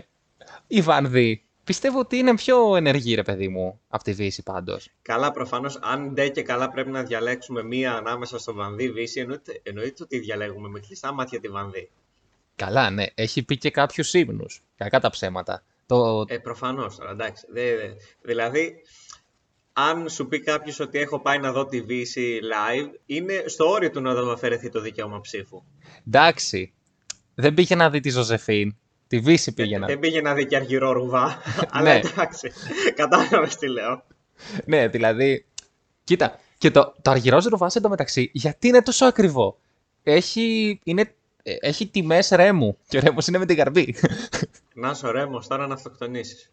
[0.66, 4.88] Η Βανδύ πιστεύω ότι είναι πιο ενεργή, ρε παιδί μου, από τη Βύση πάντως.
[5.02, 9.60] Καλά, προφανώς, αν ντε και καλά πρέπει να διαλέξουμε μία ανάμεσα στο Βανδύ Βύση, εννοείται,
[9.62, 11.90] εννοείται ότι διαλέγουμε με κλειστά μάτια τη Βανδύ.
[12.56, 13.06] Καλά, ναι.
[13.14, 14.62] Έχει πει και κάποιους ύμνους.
[14.76, 15.64] Κακά τα ψέματα.
[15.86, 16.24] Το...
[16.28, 17.46] Ε, προφανώς τώρα, εντάξει.
[17.50, 18.82] Δε- δε- δηλαδή,
[19.90, 23.90] αν σου πει κάποιος ότι έχω πάει να δω τη Βύση live, είναι στο όριο
[23.90, 25.62] του να του αφαιρεθεί το δικαίωμα ψήφου.
[26.06, 26.72] Εντάξει.
[27.34, 28.76] Δεν πήγε να δει τη Ζωζεφίν.
[29.06, 31.42] Τη Βύση πήγε να Δεν πήγε να δει και αργυρό ρουβά.
[31.70, 31.98] αλλά Ναι.
[31.98, 32.52] εντάξει.
[32.94, 34.02] Κατάλαβες τι λέω.
[34.64, 35.46] Ναι, δηλαδή.
[36.04, 39.58] Κοίτα, και το, το αργυρός ρουβά εντωμεταξύ, γιατί είναι τόσο ακριβό;
[40.02, 42.78] Έχει, είναι, ε, έχει τιμές ρέμου.
[42.88, 43.94] Και ο ρέμος είναι με την καρμπή.
[44.74, 46.50] Να σου ρέμος τώρα να αυτοκτονήσεις.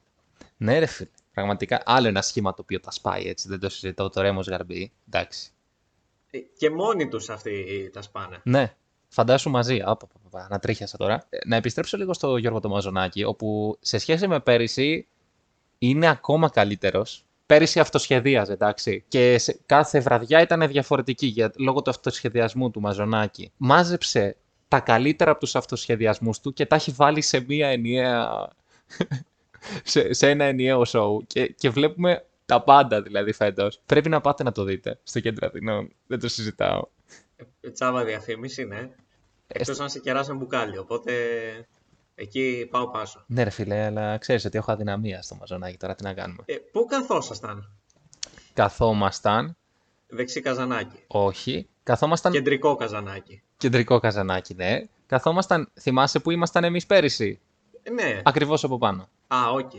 [0.58, 1.10] ναι, ρε φίλε.
[1.36, 3.48] Πραγματικά άλλο ένα σχήμα το οποίο τα σπάει έτσι.
[3.48, 4.10] Δεν το συζητώ.
[4.10, 4.92] Το ρέμος γαρμπή.
[5.08, 5.50] Εντάξει.
[6.32, 8.40] Ε, Και μόνοι τους αυτοί τα σπάνε.
[8.44, 8.76] Ναι.
[9.08, 9.82] Φαντάσου μαζί.
[9.86, 11.26] Άπα, πα, πα, πα, να τρίχιασα τώρα.
[11.30, 15.08] Ε, Να επιστρέψω λίγο στο Γιώργο το Μαζονάκη, όπου σε σχέση με πέρυσι
[15.78, 17.26] είναι ακόμα καλύτερος.
[17.46, 19.04] Πέρυσι αυτοσχεδίαζε, εντάξει.
[19.08, 23.52] Και σε, κάθε βραδιά ήταν διαφορετική για, λόγω του αυτοσχεδιασμού του Μαζονάκη.
[23.58, 24.36] Μάζεψε
[24.68, 28.48] τα καλύτερα από τους αυτοσχεδιασμούς του και τα έχει βάλει σε μία ενιαία...
[29.84, 31.24] σε, σε ένα ενιαίο σοου.
[31.28, 33.82] Και, και βλέπουμε τα πάντα δηλαδή φέτος.
[33.86, 35.92] Πρέπει να πάτε να το δείτε στο κέντρο Αθηνών.
[36.08, 36.82] Δεν το συζητάω.
[37.62, 38.90] Ε, Τσάβα διαφήμιση, ναι.
[39.48, 40.78] Εκτός αν σε κεράσαν μπουκάλι.
[40.78, 41.14] Οπότε
[42.16, 43.24] εκεί πάω πάσο.
[43.28, 45.96] Ναι, ρε φίλε, αλλά ξέρεις ότι έχω αδυναμία στο μαζονάκι τώρα.
[45.96, 46.44] Τι να κάνουμε.
[46.46, 47.70] Ε, πού καθόσασταν,
[48.54, 49.58] Καθόμασταν,
[50.08, 51.04] Δεξί καζανάκι.
[51.08, 51.68] όχι.
[51.84, 53.42] Καθόμασταν Κεντρικό καζανάκι.
[53.58, 54.82] κεντρικό καζανάκι, ναι.
[55.08, 57.40] Καθόμασταν, θυμάσαι που ήμασταν εμείς πέρυσι;
[57.84, 58.22] Ε, ναι.
[58.24, 59.10] Ακριβώς από πάνω.
[59.28, 59.72] Α, οκ.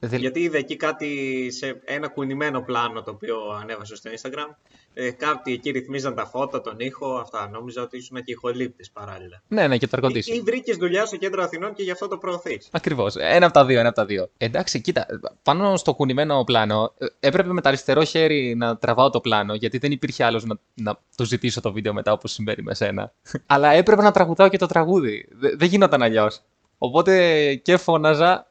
[0.00, 4.54] Δη- Γιατί είδα εκεί κάτι σε ένα κουνημένο πλάνο το οποίο ανέβασε στο Instagram.
[4.94, 7.48] Ε, κάτι εκεί ρυθμίζαν τα φώτα, τον ήχο, αυτά.
[7.48, 9.42] Νόμιζα ότι ήσουν και ηχολήπτη παράλληλα.
[9.48, 10.34] Ναι, ναι, και το Ή, εργοτήσιο.
[10.34, 12.68] ή βρήκες δουλειά στο κέντρο Αθηνών και γι' αυτό το προωθείς.
[12.70, 13.16] Ακριβώς.
[13.16, 14.30] Ένα από τα δύο, ένα από τα δύο.
[14.38, 15.06] Εντάξει, κοίτα,
[15.42, 19.78] πάνω στο κουνημένο πλάνο ε, έπρεπε με το αριστερό χέρι να τραβάω το πλάνο, γιατί
[19.78, 23.12] δεν υπήρχε άλλος να, να το ζητήσω το βίντεο μετά όπως συμβαίνει με σένα.
[23.46, 25.28] Αλλά έπρεπε να τραγουδάω και το τραγούδι.
[25.30, 26.40] Δε- δεν γινόταν αλλιώς.
[26.78, 28.47] Οπότε και φώναζα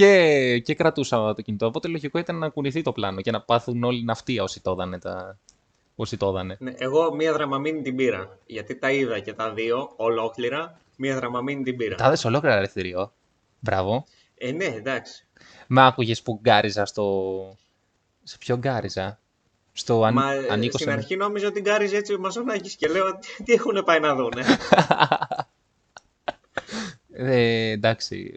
[0.00, 1.66] και, και κρατούσα το κινητό.
[1.66, 4.98] Οπότε λογικό ήταν να κουνηθεί το πλάνο και να πάθουν όλοι ναυτία όσοι το έδανε.
[4.98, 5.38] Τα...
[5.94, 6.56] Όσοι το έδανε.
[6.60, 8.38] Ναι, εγώ μία δραμαμίνη την πήρα.
[8.46, 10.80] Γιατί τα είδα και τα δύο ολόκληρα.
[10.96, 11.94] Μία δραμαμίνη την πήρα.
[11.96, 13.12] Τα έδωσε ολόκληρα αριθμητήριο.
[13.58, 14.04] Μπράβο.
[14.34, 15.26] Ε, ναι, εντάξει.
[15.66, 17.56] Με άκουγες που γκάριζα στο.
[18.22, 19.20] Σε ποιο γκάριζα;
[19.72, 20.14] Στο αν...
[20.14, 23.42] Μα ε, ανήκω στην σε- αρχή νόμιζα ότι γκάριζε έτσι ο Μαζονάκης και λέω τι,
[23.44, 24.44] τι έχουν πάει να δούνε;
[27.12, 28.34] Ε, εντάξει.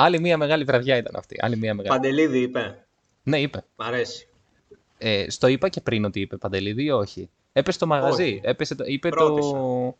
[0.00, 1.36] Ε, Άλλη μία μεγάλη βραδιά ήταν αυτή.
[1.40, 2.00] Άλλη μία μεγάλη.
[2.00, 2.84] Παντελίδη είπε.
[3.22, 3.64] Ναι, είπε.
[3.76, 4.28] Μ' αρέσει.
[4.98, 8.22] Ε, στο είπα και πριν ότι είπε Παντελίδη ή όχι; Έπεσε στο μαγαζί.
[8.22, 8.40] Όχι.
[8.42, 8.84] Έπεσε το...
[8.86, 9.50] Είπε Ρώτησα.
[9.50, 9.96] το.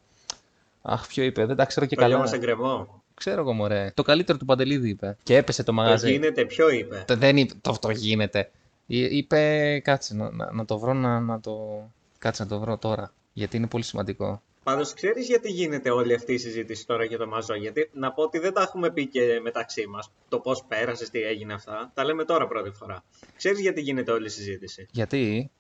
[0.83, 2.35] Αχ, ποιο είπε, δεν τα ξέρω και Το λιώμα καλά.
[2.35, 3.03] σε γκρεμό.
[3.15, 3.91] Ξέρω εγώ, μωρέ.
[3.95, 5.17] Το καλύτερο του Παντελίδη είπε.
[5.23, 6.11] Και έπεσε το Το μαγαζί.
[6.11, 8.51] γίνεται, ποιο είπε; Το, δεν είπε, το, το γίνεται.
[8.87, 11.83] Εί- Είπε, κάτσε να, να, να το βρω, να, να το...
[12.19, 13.13] Κάτσε να το βρω τώρα.
[13.33, 14.43] Γιατί είναι πολύ σημαντικό.
[14.63, 18.23] Πάντως, ξέρεις γιατί γίνεται όλη αυτή η συζήτηση τώρα για το Μαζό; Γιατί να πω
[18.23, 20.11] ότι δεν τα έχουμε πει και μεταξύ μας.
[20.29, 21.91] Το πώς πέρασε, τι έγινε αυτά.
[21.95, 23.05] Τα λέμε τώρα πρώτη φορά.
[23.37, 25.51] Ξέρεις γιατί γίνεται όλη η συζήτηση; Γιατί;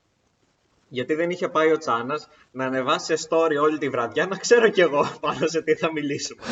[0.88, 4.68] Γιατί δεν είχε πάει ο Τσάνας να ανεβάσει σε story όλη τη βραδιά να ξέρω
[4.68, 6.42] κι εγώ πάνω σε τι θα μιλήσουμε.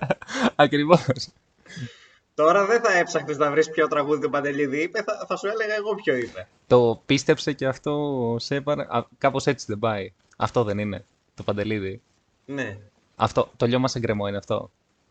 [0.56, 1.06] Ακριβώς.
[2.34, 5.74] Τώρα δεν θα έψαχνε να βρεις ποιο τραγούδι του Παντελίδη είπε, θα, θα σου έλεγα
[5.74, 6.48] εγώ ποιο είπε.
[6.66, 8.82] Το πίστεψε και αυτό σε έπαρε.
[8.82, 10.12] Α, Κάπως έτσι δεν πάει.
[10.36, 11.04] Αυτό δεν είναι.
[11.38, 12.00] Το Παντελίδι.
[12.44, 12.78] Ναι.
[13.16, 14.70] Αυτό, το λιώμα σε γκρεμό είναι αυτό.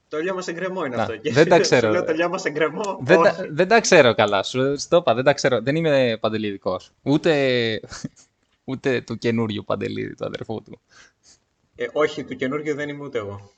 [0.10, 1.18] Το λιώμα σε γκρεμό είναι Να, αυτό.
[1.18, 1.90] Και δεν τα σου ξέρω.
[1.90, 3.00] λέω το λιώμα σε γκρεμό.
[3.02, 3.36] Δεν όχι.
[3.36, 4.44] τα, δεν τα ξέρω καλά.
[4.44, 5.62] Σου σου το είπα, δεν τα ξέρω.
[5.62, 6.92] Δεν είμαι παντεληδικός.
[7.02, 7.34] Ούτε,
[8.70, 10.80] ούτε του καινούριου παντελίδη, του αδερφού του.
[11.76, 13.52] Ε, όχι, του καινούργιου δεν είμαι ούτε εγώ.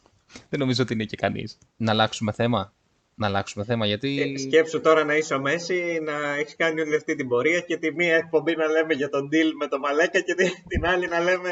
[0.49, 1.57] Δεν νομίζω ότι είναι και κανείς.
[1.77, 2.73] Να αλλάξουμε θέμα;
[3.19, 4.33] Να αλλάξουμε θέμα γιατί.
[4.35, 7.77] Ε, σκέψου τώρα να είσαι ο Μέση, να έχεις κάνει όλη αυτή την πορεία και
[7.77, 11.07] τη μία εκπομπή να λέμε για τον deal με το Μαλέκα και τη- την άλλη
[11.07, 11.49] να λέμε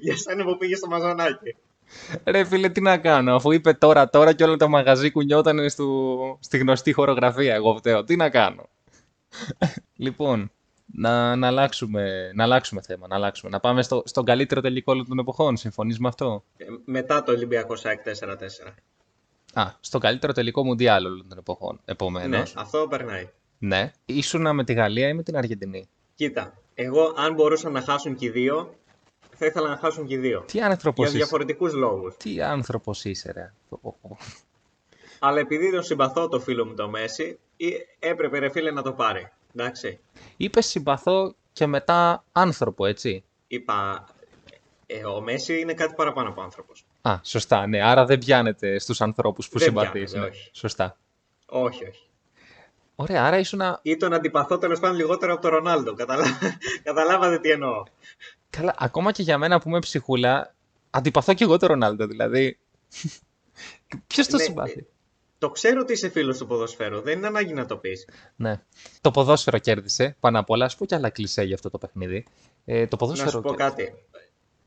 [0.00, 1.56] για σένα που πήγες στο Μαζονάκι.
[2.24, 5.86] Ρε φίλε, τι να κάνω, αφού είπε τώρα, τώρα και όλο το μαγαζί κουνιόταν στο,
[6.40, 7.54] στη γνωστή χορογραφία.
[7.54, 8.04] Εγώ φταίω.
[8.04, 8.68] Τι να κάνω.
[9.96, 10.50] λοιπόν,
[10.94, 13.06] να, να, αλλάξουμε, να αλλάξουμε θέμα.
[13.06, 13.50] Να, αλλάξουμε.
[13.50, 15.56] να πάμε στο, στον καλύτερο τελικό όλων των εποχών.
[15.56, 18.08] Συμφωνείς με αυτό; Ε, μετά το Ολυμπιακό ΣΑΚ 4-4.
[19.52, 21.80] Α, στον καλύτερο τελικό μουντιάλ όλων των εποχών.
[21.84, 22.54] Επομένως.
[22.54, 23.28] Ναι, αυτό περνάει.
[23.58, 23.92] Ναι.
[24.04, 28.26] Ήσουνα με τη Γαλλία ή με την Αργεντινή; Κοίτα, εγώ αν μπορούσαν να χάσουν και
[28.26, 28.74] οι δύο,
[29.30, 30.40] θα ήθελα να χάσουν και οι δύο.
[30.46, 32.16] Τι άνθρωπος Για είσαι; διαφορετικούς λόγους.
[32.16, 33.52] Τι άνθρωπος είσαι, ρε.
[33.68, 34.16] Ω, ω.
[35.18, 37.66] Αλλά επειδή τον συμπαθώ το φίλο μου το Μέση, ε,
[38.08, 39.32] έπρεπε ρε φίλε να το πάρει.
[39.54, 39.98] Εντάξει.
[40.36, 44.08] Είπες συμπαθώ και μετά άνθρωπο, έτσι; Είπα,
[44.86, 46.84] ε, ο Μέση είναι κάτι παραπάνω από άνθρωπος.
[47.02, 47.82] Α, σωστά, ναι.
[47.82, 49.90] Άρα δεν πιάνεται στους ανθρώπους που Δεν συμπαθείς.
[50.10, 50.24] πιάνεται, Ναι.
[50.26, 50.50] όχι.
[50.52, 50.98] Σωστά.
[51.46, 52.06] Όχι, όχι.
[52.94, 53.78] Ωραία, άρα ήσουνα...
[53.82, 55.94] Ή τον αντιπαθώ τέλος πάντων λιγότερο από τον Ρονάλντο.
[55.94, 56.24] Καταλά...
[56.84, 57.82] Καταλάβατε τι εννοώ.
[58.50, 60.54] Καλά, ακόμα και για μένα που είμαι ψυχούλα,
[60.90, 62.58] αντιπαθώ και εγώ τον Ρονάλντο, δηλαδή.
[64.06, 64.86] Ποιος το Ναι, συμπάθει.
[65.38, 67.00] Το ξέρω ότι είσαι φίλος του ποδοσφαίρου.
[67.00, 68.08] Δεν είναι ανάγκη να το πεις.
[68.36, 68.60] Ναι.
[69.00, 70.64] Το ποδόσφαιρο κέρδισε, πάνω απ' όλα.
[70.64, 72.26] Α πω κι άλλα κλισέ για αυτό το παιχνίδι.
[72.64, 73.68] Ε, το Να ποδόσφαιρο σου πω κέρδισε.
[73.68, 73.94] κάτι.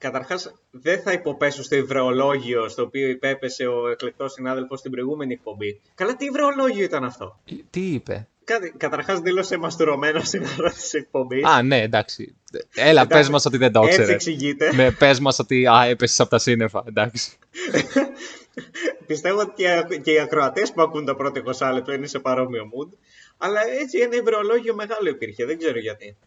[0.05, 5.81] Καταρχάς, δεν θα υποπέσω στο υβρεολόγιο στο οποίο υπέπεσε ο εκλεκτός συνάδελφος στην προηγούμενη εκπομπή.
[5.95, 8.27] Καλά, τι υβρεολόγιο ήταν αυτό; Ε, Τι είπε;
[8.77, 11.43] Καταρχάς, δήλωσε μαστουρωμένο στην ώρα της εκπομπής.
[11.45, 12.35] Α, ναι, εντάξει.
[12.75, 14.11] Έλα, Εντάξει, πες μας ότι δεν το Έτσι ήξερε.
[14.13, 14.75] εξηγείται.
[14.75, 17.31] ναι, πες μας ότι α, έπεσες από τα σύννεφα, εντάξει.
[19.07, 22.63] Πιστεύω ότι και, και οι ακροατές που ακούν το πρώτο 20 λεπτό είναι σε παρόμοιο
[22.63, 22.89] mood.
[23.37, 25.45] Αλλά έτσι ένα υβρεολόγιο μεγάλο υπήρχε.
[25.45, 26.17] Δεν ξέρω γιατί.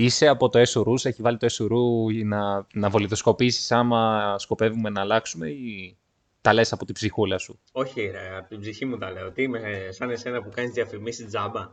[0.00, 4.90] Είσαι από το Εσουρού, σε έχει βάλει το Εσουρού για να, να βολιδοσκοπήσεις άμα σκοπεύουμε
[4.90, 5.96] να αλλάξουμε ή
[6.40, 9.32] τα λες από την ψυχούλα σου; Όχι, ρε, από την ψυχή μου τα λέω.
[9.32, 11.68] Τι είμαι σαν εσένα που κάνεις διαφημίσεις τζάμπα.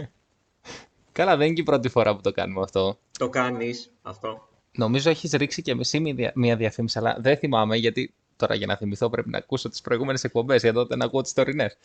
[1.12, 2.98] Καλά, δεν είναι και η πρώτη φορά που το κάνουμε αυτό.
[3.18, 4.48] Το κάνεις αυτό.
[4.72, 8.66] Νομίζω έχεις ρίξει και εσύ μία δια- μία διαφήμιση, αλλά δεν θυμάμαι γιατί τώρα για
[8.66, 11.76] να θυμηθώ πρέπει να ακούσω τις προηγούμενες εκπομπές, για τότε να ακούω τις τωρινές.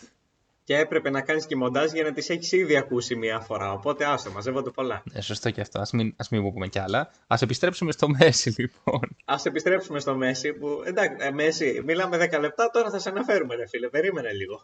[0.65, 3.71] Και έπρεπε να κάνεις και μοντάζ για να τις έχεις ήδη ακούσει μία φορά.
[3.71, 5.03] Οπότε άστο, μαζεύονται πολλά.
[5.13, 5.79] Ναι, σωστό και αυτό.
[5.79, 7.11] Ας μην, ας μην πούμε κι άλλα.
[7.27, 9.15] Ας επιστρέψουμε στο Μέση, λοιπόν.
[9.25, 10.81] Α επιστρέψουμε στο Μέση που.
[10.85, 13.87] Εντάξει, ε, Μέση, μιλάμε 10 λεπτά, τώρα θα σε αναφέρουμε, ρε φίλε.
[13.87, 14.61] Περίμενε λίγο.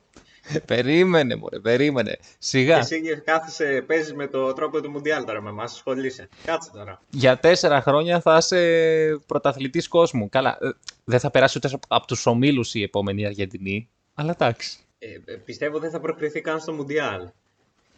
[0.65, 2.17] περίμενε, μωρέ, περίμενε.
[2.37, 2.77] Σιγά.
[2.77, 6.29] Εσύ κάθεσαι, παίζεις με το τρόπο του Μουντιάλ τώρα με εμάς, ασχολείσαι.
[6.45, 7.01] Κάτσε τώρα.
[7.09, 10.29] Για τέσσερα χρόνια θα είσαι πρωταθλητής κόσμου.
[10.29, 10.69] Καλά, ε,
[11.03, 14.77] δεν θα περάσει ούτε από τους ομίλους η επόμενη Αργεντινή, αλλά εντάξει.
[14.99, 17.27] Ε, ε, πιστεύω δεν θα προκριθεί καν στο Μουντιάλ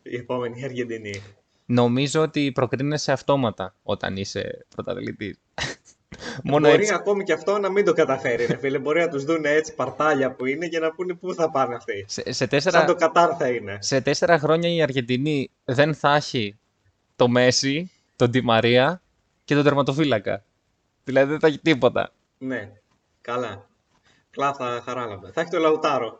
[0.03, 1.21] η επόμενη Αργεντινή.
[1.65, 5.39] Νομίζω ότι προκρίνεσαι αυτόματα όταν είσαι πρωταθλητής.
[6.43, 6.93] Μόνο Μπορεί έτσι.
[6.93, 8.79] ακόμη και αυτό να μην το καταφέρει, ρε φίλε.
[8.79, 12.05] Μπορεί να τους δουν έτσι παρτάλια που είναι και να πούνε πού θα πάνε αυτοί.
[12.07, 13.77] Σε, σε, Σαν τέσσερα, το Κατάρ θα είναι.
[13.81, 16.57] σε τέσσερα χρόνια η Αργεντινή δεν θα έχει
[17.15, 19.01] το Μέση, τον Ντι Μαρία
[19.43, 20.43] και τον τερματοφύλακα.
[21.03, 22.11] Δηλαδή δεν θα έχει τίποτα.
[22.37, 22.71] Ναι,
[23.21, 23.69] καλά.
[24.31, 25.31] Κλάφτα χαράλαμπε.
[25.31, 26.19] Θα έχει το Λαουτάρο.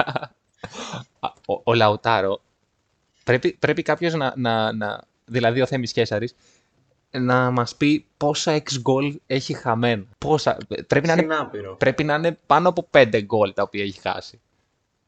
[1.46, 2.40] ο, ο Λαουτάρο,
[3.24, 5.02] πρέπει, πρέπει κάποιος να, να, να.
[5.24, 6.34] Δηλαδή ο Θέμης Κέσαρης,
[7.10, 10.06] να μας πει πόσα ex goal έχει χαμένο.
[10.18, 11.76] Πόσα, πρέπει, να είναι, Συνάπειρο.
[11.76, 14.40] πρέπει να είναι πάνω από 5 γκολ τα οποία έχει χάσει.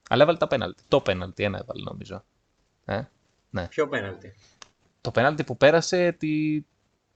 [0.08, 0.82] Αλλά έβαλε τα πέναλτι.
[0.88, 2.24] Το πέναλτι, ένα έβαλε νομίζω.
[2.84, 3.02] Ε,
[3.50, 3.66] ναι.
[3.66, 4.34] Ποιο πέναλτι;
[5.00, 6.62] Το πέναλτι που πέρασε, τη...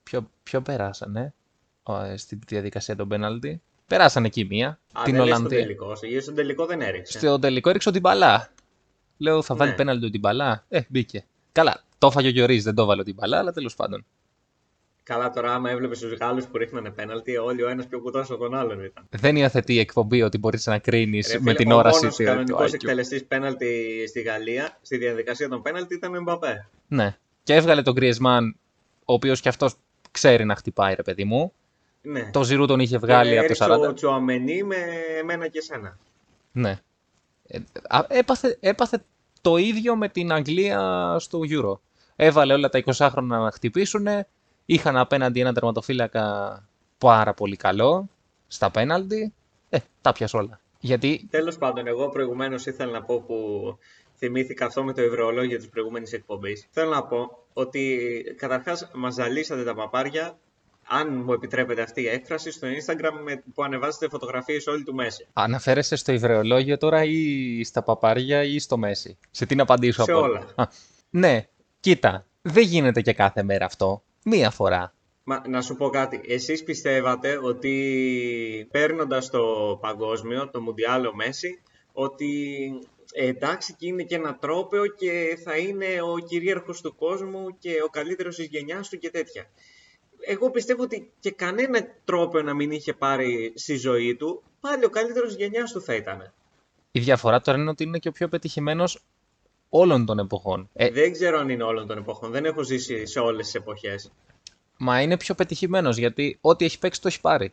[0.02, 1.34] ποιο, ποιο περάσανε
[1.82, 5.58] ο, ε, στη διαδικασία των πέναλτι; Περάσανε εκεί μία, Α, την δεν λες στον Ολλανδία.
[5.58, 5.92] τελικό.
[6.02, 7.18] Γιατί στον τελικό δεν έριξε.
[7.18, 8.48] Στο τελικό έριξε ο Τιμπαλά.
[9.16, 9.76] Λέω, θα βάλει Ναι.
[9.76, 10.64] πέναλτι ο Τιμπαλά.
[10.68, 11.24] Ε, μπήκε.
[11.52, 14.04] Καλά, το έφαγε ο Γιωρίς, δεν το έβαλε ο Τιμπαλά, αλλά τέλος πάντων.
[15.02, 18.42] Καλά, τώρα άμα έβλεπες τους Γάλλους που ρίχνανε πέναλτι, όλοι ο ένας πιο κουτός από
[18.42, 19.04] τον άλλον ήταν.
[19.10, 22.16] Δεν υιοθετεί η εκπομπή ότι μπορείς να κρίνεις Ρε με φίλε, την ο όραση μόνος
[22.16, 22.74] του κανονικός IQ.
[22.74, 26.68] εκτελεστής πέναλτι στη Γαλλία, στη διαδικασία των πέναλτι ήταν ο Εμπαπέ.
[26.88, 27.16] Ναι.
[27.42, 28.50] Και έβγαλε τον Griezmann,
[29.04, 29.74] ο οποίος και αυτός
[30.10, 31.52] ξέρει να χτυπάει, ρε παιδί μου.
[32.02, 32.30] Ναι.
[32.30, 33.88] Το Ζηρού τον είχε βγάλει Και από έριξε το 40.
[33.88, 34.76] ο Τσουαμενί με
[35.18, 35.98] εμένα και σένα.
[36.52, 36.80] Ναι.
[37.46, 39.04] Ε, α, έπαθε, έπαθε
[39.40, 41.78] το ίδιο με την Αγγλία στο Euro.
[42.16, 44.06] Έβαλε όλα τα 20 χρόνια να χτυπήσουν.
[44.64, 46.64] Είχαν απέναντι έναν τερματοφύλακα
[46.98, 48.08] πάρα πολύ καλό
[48.46, 49.32] στα πέναλτι.
[49.68, 50.60] Ε, τα πιάσε όλα.
[50.80, 53.36] Γιατί Τέλος πάντων, εγώ προηγουμένως ήθελα να πω που
[54.16, 56.66] θυμήθηκα αυτό με το ευρωολόγιο της προηγούμενης εκπομπής.
[56.70, 58.00] Θέλω να πω ότι
[58.36, 60.38] καταρχάς μας ζαλίσατε τα παπάρια,
[60.88, 65.26] αν μου επιτρέπετε αυτή η έκφραση, στο Instagram με, που ανεβάζετε φωτογραφίες όλοι του Μέση.
[65.32, 70.12] αναφέρεσαι στο υβρεολόγιο τώρα ή στα παπάρια ή στο Μέση; Σε τι να απαντήσω Σε
[70.12, 70.46] από όλα.
[70.54, 70.68] Α,
[71.10, 71.46] ναι,
[71.80, 74.02] κοίτα, δεν γίνεται και κάθε μέρα αυτό.
[74.24, 74.94] Μία φορά.
[75.24, 76.20] Μα, να σου πω κάτι.
[76.26, 79.42] Εσείς πιστεύατε ότι παίρνοντας το
[79.80, 82.58] παγκόσμιο, το Μουντιάλο Μέση, ότι
[83.12, 87.70] ε, εντάξει και είναι και ένα τρόπαιο και θα είναι ο κυρίαρχος του κόσμου και
[87.86, 89.50] ο καλύτερος της γενιάς του και τέτοια.
[90.26, 94.90] Εγώ πιστεύω ότι και κανένα τρόπαιο να μην είχε πάρει στη ζωή του, πάλι ο
[94.90, 96.32] καλύτερος της γενιάς του θα ήταν.
[96.92, 99.02] Η διαφορά τώρα είναι ότι είναι και ο πιο πετυχημένος
[99.68, 100.68] όλων των εποχών.
[100.72, 104.12] Ε, Δεν ξέρω αν είναι όλων των εποχών, δεν έχω ζήσει σε όλες τις εποχές.
[104.76, 107.52] Μα είναι πιο πετυχημένος γιατί ό,τι έχει παίξει το έχει πάρει.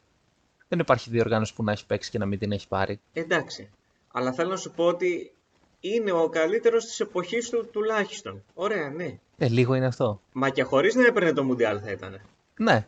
[0.68, 3.00] Δεν υπάρχει διοργάνωση που να έχει παίξει και να μην την έχει πάρει.
[3.14, 3.70] Εντάξει.
[4.12, 5.32] Αλλά θέλω να σου πω ότι
[5.80, 8.44] είναι ο καλύτερος της εποχής του τουλάχιστον.
[8.54, 9.20] Ωραία, ναι.
[9.38, 10.22] Ε, λίγο είναι αυτό.
[10.34, 12.22] Μα και χωρίς να έπαιρνε το Μουντιάλ θα ήταν.
[12.60, 12.88] Ναι.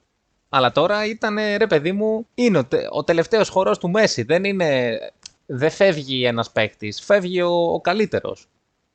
[0.49, 4.23] Αλλά τώρα ήταν, ρε παιδί μου, είναι ο, τε- ο τελευταίος χορός του Μέση.
[4.23, 4.97] Δεν είναι.
[5.45, 8.47] Δεν φεύγει ένας παίκτης, φεύγει ο, ο καλύτερος.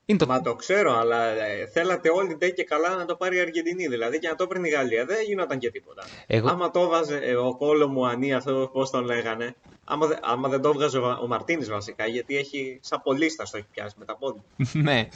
[0.06, 0.26] Είναι το...
[0.26, 3.86] Μα το ξέρω, αλλά ε, θέλατε όλοι ντε και καλά να το πάρει η Αργεντινή.
[3.86, 5.04] Δηλαδή και να το έπαιρνε η Γαλλία.
[5.04, 6.02] Δεν γινόταν και τίποτα.
[6.26, 9.54] Εγώ- Άμα το έβαζε ε, ο κόλλο μου ανή, αυτό πώς τον λέγανε.
[9.84, 13.44] Άμα, δε- άμα δεν το έβγαζε ο, Βα- ο Μαρτίνης βασικά, γιατί έχει σαν πολίστα
[13.44, 14.42] το έχει πιάσει με τα πόδια.
[14.90, 15.08] ναι.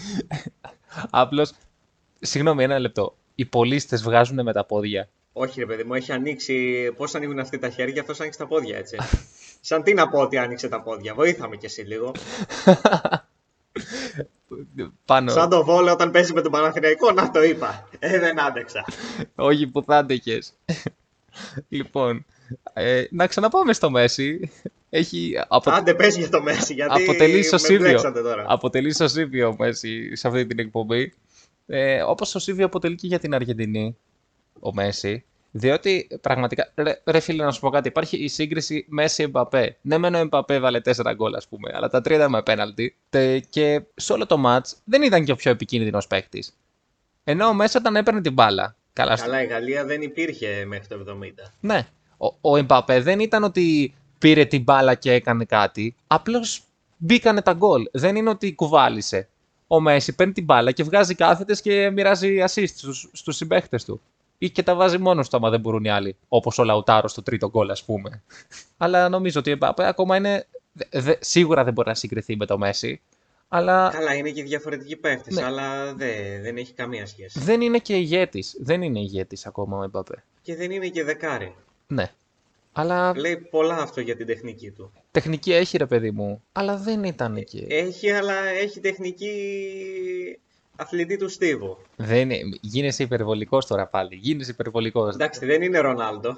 [1.10, 1.52] Απλώς.
[2.20, 3.14] Συγγνώμη, ένα λεπτό.
[3.34, 5.08] Οι πολίστες βγάζουν με τα πόδια.
[5.32, 6.86] Όχι, ρε παιδί μου, έχει ανοίξει.
[6.96, 8.96] Πώς ανοίγουν αυτοί τα χέρια, αυτός άνοιξε τα πόδια, έτσι.
[9.60, 11.14] Σαν τι να πω ότι άνοιξε τα πόδια.
[11.14, 12.12] Βοήθαμε κι εσύ λίγο.
[15.04, 15.30] Πάνω.
[15.30, 17.88] Σαν το βόλε όταν παίζεις με τον Παναθηναϊκό, να το είπα.
[17.98, 18.84] Ε, δεν άντεξα.
[19.34, 20.52] Όχι που θα άντεχες.
[21.68, 22.24] λοιπόν,
[22.72, 24.50] ε, να ξαναπάμε στο Μέση.
[24.90, 27.88] Έχει, απο, Άντε πες για το Μέση, γιατί αποτελεί με σωσίβιο.
[27.88, 28.44] μπλέξατε τώρα.
[28.48, 31.14] Αποτελεί σωσίβιο ο Μέση σε αυτή την εκπομπή.
[31.66, 33.96] Ε, όπως σωσίβιο αποτελεί και για την Αργεντινή
[34.60, 35.24] ο Μέση.
[35.52, 39.76] Διότι πραγματικά, ρε, ρε φίλε να σου πω κάτι, υπάρχει η σύγκριση Μέση-Εμπαπέ.
[39.80, 42.96] Ναι, μεν ο Εμπαπέ βάλε 4 γκολ, ας πούμε, αλλά τα τρία ήταν με πέναλτι.
[43.10, 46.56] Τε- Και σε όλο το match δεν ήταν και ο πιο επικίνδυνος παίκτης.
[47.24, 48.76] Ενώ ο Μέση όταν έπαιρνε την μπάλα.
[48.92, 51.52] Καλά, στο- Καλά, η Γαλλία δεν υπήρχε μέχρι το 70.
[51.60, 51.86] ναι.
[52.16, 55.94] Ο, ο Εμπαπέ δεν ήταν ότι πήρε την μπάλα και έκανε κάτι.
[56.06, 56.62] Απλώς
[56.96, 57.88] μπήκανε τα γκολ.
[57.92, 59.28] Δεν είναι ότι κουβάλισε.
[59.66, 64.00] Ο Μέση παίρνει την μπάλα και βγάζει κάθετες και μοιράζει assist στους, στους συμπαίχτες του.
[64.42, 66.16] Ή και τα βάζει μόνος του άμα δεν μπορούν οι άλλοι.
[66.28, 68.22] Όπως ο Λαουτάρος στο τρίτο γκολ, ας πούμε.
[68.76, 70.46] Αλλά νομίζω ότι ο Εμπαπέ ακόμα είναι.
[70.72, 73.00] δε- δε- σίγουρα δεν μπορεί να συγκριθεί με το Μέση.
[73.48, 75.44] Αλλά Καλά, είναι και διαφορετικοί παίχτες, Ναι.
[75.44, 77.38] αλλά δεν, δεν έχει καμία σχέση.
[77.40, 78.56] δεν είναι και ηγέτης.
[78.60, 80.24] Δεν είναι ηγέτης ακόμα ο Εμπαπέ.
[80.42, 81.54] Και δεν είναι και δεκάρι.
[81.86, 82.10] Ναι.
[82.72, 84.92] Αλλά Λέει πολλά αυτό για την τεχνική του.
[85.10, 86.42] τεχνική έχει ρε παιδί μου.
[86.52, 87.66] Αλλά δεν ήταν και.
[87.68, 89.32] Έχει, αλλά έχει τεχνική
[90.80, 91.78] αθλητή του Στίβου.
[91.96, 92.58] Δεν είναι...
[92.60, 94.14] Γίνεσαι υπερβολικός τώρα πάλι.
[94.16, 95.14] Γίνεσαι υπερβολικός.
[95.14, 96.36] Εντάξει, δεν είναι Ρονάλντο.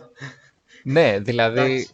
[0.83, 1.61] Ναι, δηλαδή.
[1.61, 1.91] Εντάξει.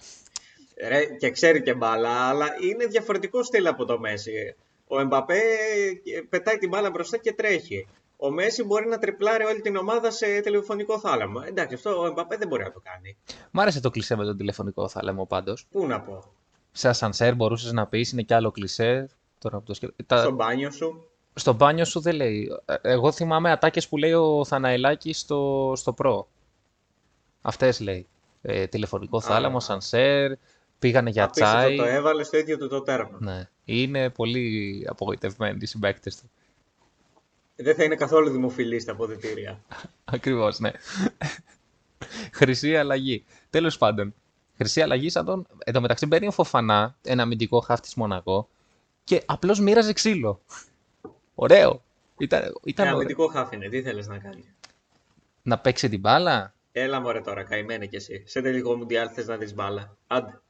[0.88, 4.54] Ρε, και ξέρει και μπάλα, αλλά είναι διαφορετικό στυλ από το Μέση.
[4.86, 7.86] Ο Εμπαπέ ε, πετάει την μπάλα μπροστά και τρέχει.
[8.16, 11.42] Ο Μέση μπορεί να τριπλάρει όλη την ομάδα σε τηλεφωνικό θάλαμο.
[11.46, 13.16] Εντάξει, αυτό ο Εμπαπέ δεν μπορεί να το κάνει.
[13.50, 15.66] Μ' άρεσε το κλισέ με τον τηλεφωνικό θάλαμο πάντως.
[15.70, 16.32] Πού να πω,
[16.72, 19.08] Σε ασανσέρ μπορούσες να πεις, είναι κι άλλο κλισέ.
[19.38, 20.18] Τώρα που το σκέφ- Τα...
[20.18, 21.07] στο μπάνιο σου.
[21.38, 22.50] Στο μπάνιο σου δεν λέει.
[22.64, 26.24] Ε, Εγώ θυμάμαι ατάκες που λέει ο Θαναελάκη στο, στο Pro.
[27.42, 28.06] Αυτές λέει.
[28.42, 30.32] Ε, τηλεφωνικό θάλαμο, ασανσέρ,
[30.78, 31.76] πήγανε για Απίστευτο, τσάι.
[31.76, 33.18] το έβαλε στο ίδιο του το τέρμα.
[33.20, 33.48] Ναι.
[33.64, 36.30] Είναι πολύ απογοητευμένοι οι συμπαίκτες του.
[37.56, 39.60] Δεν θα είναι καθόλου δημοφιλής στα αποδητήρια.
[40.04, 40.70] Ακριβώς, ναι.
[42.32, 43.24] Χρυσή αλλαγή.
[43.50, 44.14] Τέλος πάντων,
[44.56, 45.46] χρυσή αλλαγή σαν τον...
[45.64, 48.48] Εν τω μεταξύ μπαίνει ο Φοφανά, ένα αμυντικό χάφ της Μονακό,
[49.04, 50.40] και απλώς μοίραζε ξύλο.
[51.40, 51.82] Ωραίο.
[52.18, 52.94] Ήταν, ήταν Ε, ωραίο.
[53.00, 53.68] αμυντικό χάφ είναι.
[53.68, 54.44] Τι θέλεις να κάνει;
[55.42, 58.22] Να παίξει την μπάλα; Έλα μωρέ τώρα, καημένε κι εσύ.
[58.26, 59.96] Σε τελικό μουντιάλ θες να δεις μπάλα.
[60.06, 60.40] Άντε.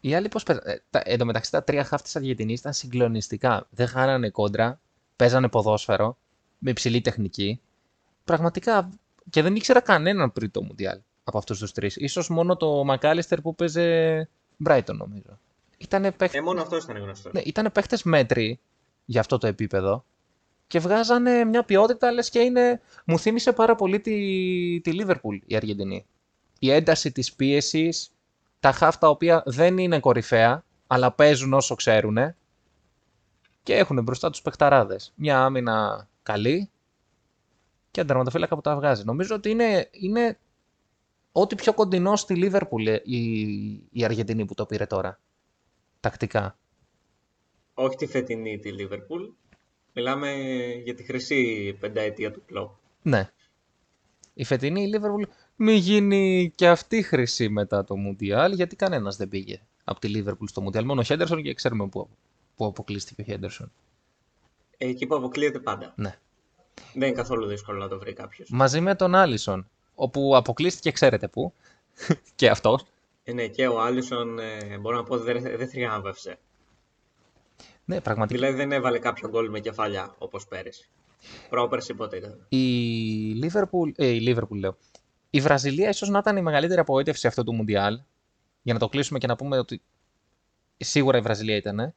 [0.00, 0.72] Οι άλλοι πώς παίζανε.
[0.72, 3.66] Ε, τα- Εν τω μεταξύ τα τρία χάφ της Αργεντινής ήταν συγκλονιστικά.
[3.70, 4.80] Δεν χάνανε κόντρα,
[5.16, 6.16] παίζανε ποδόσφαιρο,
[6.58, 7.60] με υψηλή τεχνική.
[8.24, 8.88] Πραγματικά,
[9.30, 11.96] και δεν ήξερα κανέναν πριν το Μουντιάλ από αυτούς τους τρεις.
[11.96, 14.28] Ίσως μόνο το Μακάλιστερ που παίζε
[14.66, 15.38] Brighton νομίζω.
[15.78, 16.34] Ήτανε παίχ...
[16.34, 17.32] Ε, μόνο αυτός ήταν γνωστός.
[17.32, 18.58] ναι, ήτανε παίχτες μέτροι
[19.04, 20.04] για αυτό το επίπεδο
[20.66, 22.80] και βγάζανε μια ποιότητα λες και είναι...
[23.06, 26.06] Μου θύμισε πάρα πολύ τη, τη Liverpool η Αργεντινή.
[26.58, 28.14] Η ένταση της πίεσης,
[28.60, 32.18] τα χαφ τα οποία δεν είναι κορυφαία, αλλά παίζουν όσο ξέρουν
[33.62, 35.12] και έχουν μπροστά τους παιχταράδες.
[35.16, 36.70] Μια άμυνα καλή
[37.90, 39.04] και ένα τερματοφύλακα που τα βγάζει.
[39.04, 40.38] Νομίζω ότι είναι, είναι
[41.32, 43.20] ό,τι πιο κοντινό στη Liverpool ε, η,
[43.90, 45.20] η Αργεντινή που το πήρε τώρα.
[46.00, 46.58] Τακτικά.
[47.74, 49.24] Όχι τη φετινή τη Λίβερπουλ.
[49.96, 50.32] Μιλάμε
[50.84, 52.70] για τη χρυσή πενταετία του κλόπ.
[53.02, 53.30] Ναι.
[54.34, 59.28] Η φετινή η Liverpool μη γίνει και αυτή χρυσή μετά το Mundial, γιατί κανένας δεν
[59.28, 60.84] πήγε από τη Liverpool στο Mundial.
[60.84, 62.08] Μόνο ο Henderson και ξέρουμε πού,
[62.56, 63.66] πού αποκλείστηκε ο Henderson.
[64.78, 65.92] Ε, Εκεί που αποκλείεται πάντα.
[65.96, 66.18] Ναι.
[66.94, 68.48] Δεν είναι καθόλου δύσκολο να το βρει κάποιος.
[68.50, 71.52] Μαζί με τον Άλισον, όπου αποκλείστηκε ξέρετε πού.
[72.36, 72.84] και αυτός.
[73.24, 76.38] Ε, ναι, και ο Άλισον ε, μπορώ να πω ότι δεν, δεν θριάμβευσε.
[77.84, 78.40] Ναι, πραγματικά.
[78.40, 80.88] Δηλαδή δεν έβαλε κάποιο γκολ με κεφαλιά όπως πέρυσι.
[81.48, 82.46] Πρόπερσι πότε ήταν.
[82.48, 84.76] Η Liverpool, ε, η Liverpool λέω.
[85.30, 87.92] Η Βραζιλία ίσως να ήταν η μεγαλύτερη απογοήτευση αυτού του Mundial.
[88.62, 89.82] Για να το κλείσουμε και να πούμε ότι
[90.76, 91.94] σίγουρα η Βραζιλία ήταν.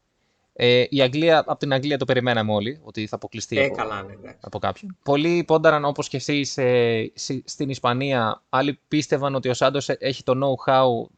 [0.53, 4.03] Ε, η Αγγλία, από την Αγγλία το περιμέναμε όλοι, ότι θα αποκλειστεί Ε, από, καλά,
[4.03, 4.37] ναι, εντάξει.
[4.41, 4.97] από κάποιον.
[5.03, 8.43] Πολλοί πόνταραν όπως και εσείς ε, σι- στην Ισπανία.
[8.49, 11.11] Άλλοι πίστευαν ότι ο Σάντος ε- έχει το know-how.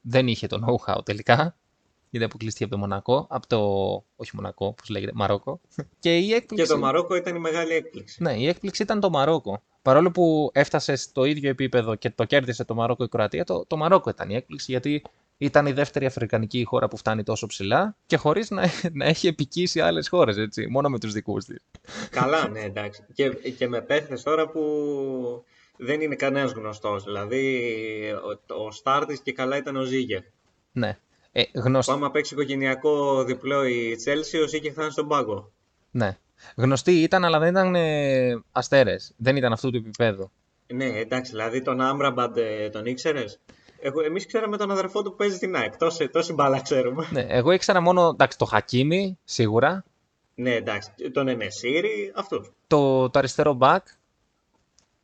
[0.00, 1.56] Δεν είχε το know-how τελικά.
[2.12, 3.26] Γιατί αποκλείστηκε από το Μονακό.
[3.30, 3.58] Από το.
[4.16, 5.60] Όχι Μονακό, πώς λέγεται, Μαρόκο.
[5.98, 6.66] Και η έκπληξη.
[6.66, 8.22] Και το Μαρόκο ήταν η μεγάλη έκπληξη.
[8.22, 9.62] Ναι, η έκπληξη ήταν το Μαρόκο.
[9.82, 13.76] Παρόλο που έφτασε στο ίδιο επίπεδο και το κέρδισε το Μαρόκο η Κροατία, το, το
[13.76, 15.02] Μαρόκο ήταν η έκπληξη γιατί
[15.38, 18.64] ήταν η δεύτερη αφρικανική χώρα που φτάνει τόσο ψηλά και χωρίς να,
[18.98, 21.58] να έχει επικίσει άλλες χώρες, έτσι, μόνο με τους δικούς της.
[22.10, 23.04] Καλά, ναι, εντάξει.
[23.12, 24.62] Και, και με παίχτε τώρα που
[25.76, 27.04] δεν είναι κανένας γνωστός.
[27.04, 27.64] Δηλαδή,
[28.48, 30.24] ο, ο Στάρτης και καλά ήταν ο Ζήγε.
[30.72, 30.98] Ναι.
[31.32, 35.50] Ε, Που γνωστή, άμα παίξει οικογενειακό διπλό η Τσέλσι, ο Ζήγε θα είναι στον πάγκο.
[35.90, 36.18] ναι.
[36.56, 39.12] γνωστή ήταν, αλλά δεν ήταν ε, αστέρες.
[39.16, 40.30] Δεν ήταν αυτού του επίπεδου.
[40.66, 43.40] Ναι, εντάξει, δηλαδή τον Άμραμπαντ ε, τον ήξερες;
[44.06, 45.76] Εμείς ξέραμε τον αδερφό του που παίζει στην ΑΕΚ.
[45.76, 47.08] Τόση, τόση μπάλα ξέρουμε.
[47.12, 49.84] Ναι, εγώ ήξερα μόνο εντάξει, το Χακίμι, σίγουρα,
[50.34, 50.90] ναι, εντάξει.
[51.12, 52.50] Τον Ενεσύρη, αυτούς.
[52.66, 53.86] το, το αριστερό μπακ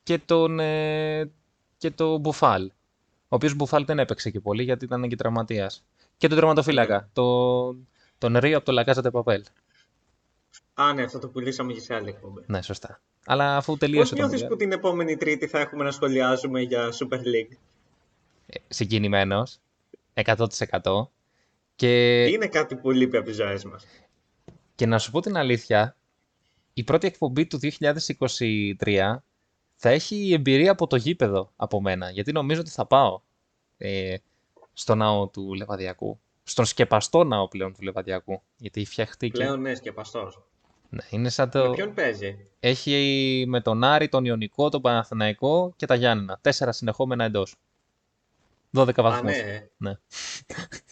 [0.02, 1.30] και τον, ε,
[1.78, 2.70] και το Μπουφάλ.
[3.30, 5.84] Ο οποίος Μπουφάλ δεν έπαιξε και πολύ γιατί ήταν και τραυματίας.
[6.18, 7.68] Και τον τερματοφύλακα, το,
[8.18, 9.44] τον Ρίο από το Λακάζα Παπέλ.
[10.74, 12.42] Α, ναι, αυτό το πουλήσαμε και σε άλλη εκπομπή.
[12.46, 13.00] Ναι, σωστά.
[13.26, 16.60] Αλλά αφού Πώς τελείωσε το νιώθεις Μουντιάλ, που την επόμενη Τρίτη θα έχουμε να σχολιάζουμε
[16.60, 17.56] για Super League;
[18.46, 19.60] ε, συγκινημένος,
[20.14, 20.46] 100%.
[21.74, 23.86] Και, Είναι κάτι που λείπει από τις ζωές μας.
[24.74, 25.96] και να σου πω την αλήθεια,
[26.72, 27.58] η πρώτη εκπομπή του
[28.78, 29.16] 2023
[29.74, 33.20] θα έχει εμπειρία από το γήπεδο από μένα, γιατί νομίζω ότι θα πάω
[33.76, 34.14] ε,
[34.78, 36.20] στο ναό του Λεβαδιακού.
[36.42, 38.42] Στον σκεπαστό ναό πλέον του Λεβαδιακού.
[38.56, 39.38] Γιατί φτιαχτήκε.
[39.38, 40.42] Πλέον ναι, σκεπαστός.
[40.88, 41.68] Ναι, είναι σαν το.
[41.68, 46.38] Με ποιον παίζει; Έχει με τον Άρη, τον Ιωνικό, τον Παναθηναϊκό και τα Γιάννενα.
[46.40, 47.54] Τέσσερα συνεχόμενα εντός.
[48.76, 49.32] 12 Α, βαθμούς.
[49.32, 49.68] ναι.
[49.76, 49.92] ναι.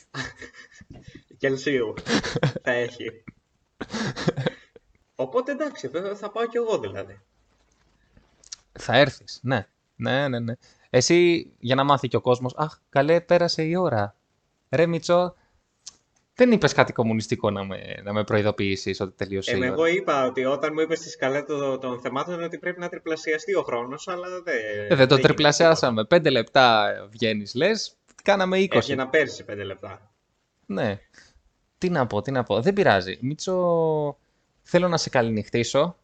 [1.39, 1.95] Κελσίου
[2.63, 3.25] θα έχει.
[5.15, 7.21] Οπότε εντάξει, θα, θα πάω κι εγώ δηλαδή.
[8.73, 9.67] Θα έρθεις, ναι.
[9.97, 10.55] Ναι, ναι, ναι.
[10.97, 14.17] Εσύ, για να μάθει και ο κόσμος, αχ, καλέ, πέρασε η ώρα.
[14.71, 15.35] Ρε Μιτσό,
[16.35, 19.67] δεν είπες κάτι κομμουνιστικό να με, να με προειδοποιήσεις ότι τελείωσε Ε, η ώρα.
[19.67, 23.55] εγώ είπα ότι όταν μου είπες στη σκαλέτα των, των θεμάτων ότι πρέπει να τριπλασιαστεί
[23.55, 24.55] ο χρόνος, αλλά δεν.
[24.55, 26.05] Ε, δεν το γίνεται τριπλασιάσαμε.
[26.05, 28.61] Πέντε λεπτά βγαίνεις, λες, κάναμε 20.
[28.61, 28.79] τίποτα.
[28.79, 30.11] Έβγαινα πέρσι πέντε λεπτά.
[30.67, 30.99] Ναι.
[31.79, 32.61] Τι να πω, τι να πω.
[32.61, 33.19] Δεν πειράζει.
[33.21, 34.19] Μίτσο,
[34.63, 35.97] θέλω να σε καληνυχτήσω.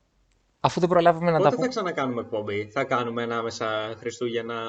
[0.64, 1.68] Αφού δεν προλάβουμε να Πότε τα θα πούμε.
[1.68, 4.62] ξανακάνουμε εκπομπή, θα κάνουμε ανάμεσα Χριστούγεννα.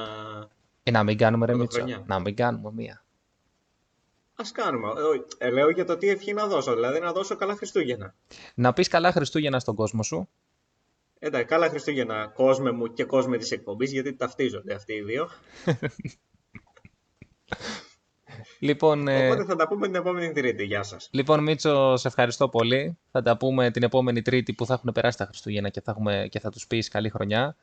[0.83, 1.77] Ε, να μην κάνουμε ρε Μίτσο.
[1.77, 2.03] Πρωτοχρονιά.
[2.07, 3.03] Να μην κάνουμε μία.
[4.35, 4.87] Α κάνουμε.
[5.39, 8.15] Ε, ε, λέω για το τι ευχή να δώσω, δηλαδή να δώσω καλά Χριστούγεννα.
[8.55, 10.29] Να πεις καλά Χριστούγεννα στον κόσμο σου.
[11.19, 15.29] Εντάξει, καλά Χριστούγεννα κόσμε μου και κόσμε της εκπομπής, γιατί ταυτίζονται αυτοί οι δύο.
[18.59, 20.63] Λοιπόν, ε, Οπότε θα τα πούμε την επόμενη Τρίτη.
[20.63, 21.07] Γεια σας.
[21.11, 22.97] λοιπόν, Μίτσο, σε ευχαριστώ πολύ.
[23.11, 26.27] Θα τα πούμε την επόμενη Τρίτη που θα έχουν περάσει τα Χριστούγεννα και θα, έχουμε,
[26.29, 27.55] και θα τους πεις καλή χρονιά.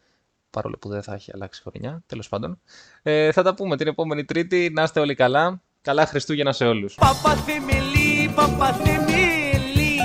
[0.50, 2.60] Παρόλο που δεν θα έχει αλλάξει χρονιά, τέλος πάντων.
[3.02, 4.70] Ε, θα τα πούμε την επόμενη Τρίτη.
[4.74, 5.60] Να είστε όλοι καλά.
[5.82, 6.94] Καλά Χριστούγεννα σε όλους.
[6.94, 9.96] Παπαθεμελή, παπαθεμελή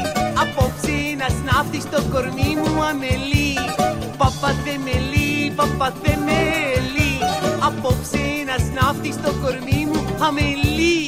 [0.42, 3.54] Απόψε να σνάφτει στο κορμί μου αμελή
[4.18, 7.12] Παπαθεμελή, παπαθεμελή
[7.68, 9.85] Απόψε να σνάφτει στο κορμί
[10.18, 11.08] μου αμελή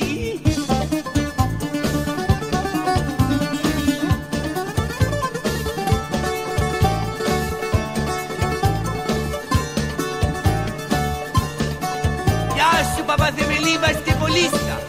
[12.53, 14.86] Γεια σου παπαθεμελή, βαστιβολίστα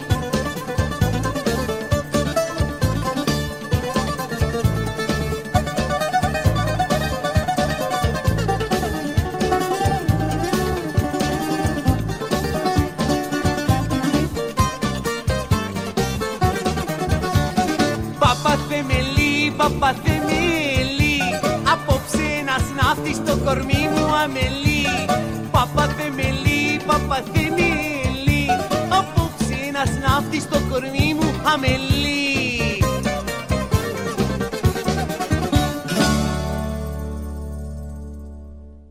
[19.69, 21.21] Παπαθεμελή, παπαθεμελή
[21.73, 24.87] Απόψε να σνάφτει στο κορμί μου αμελή.
[25.51, 28.47] Παπαθεμελή, παπαθεμελή
[28.89, 32.28] Απόψε να σνάφτει στο κορμί μου αμελή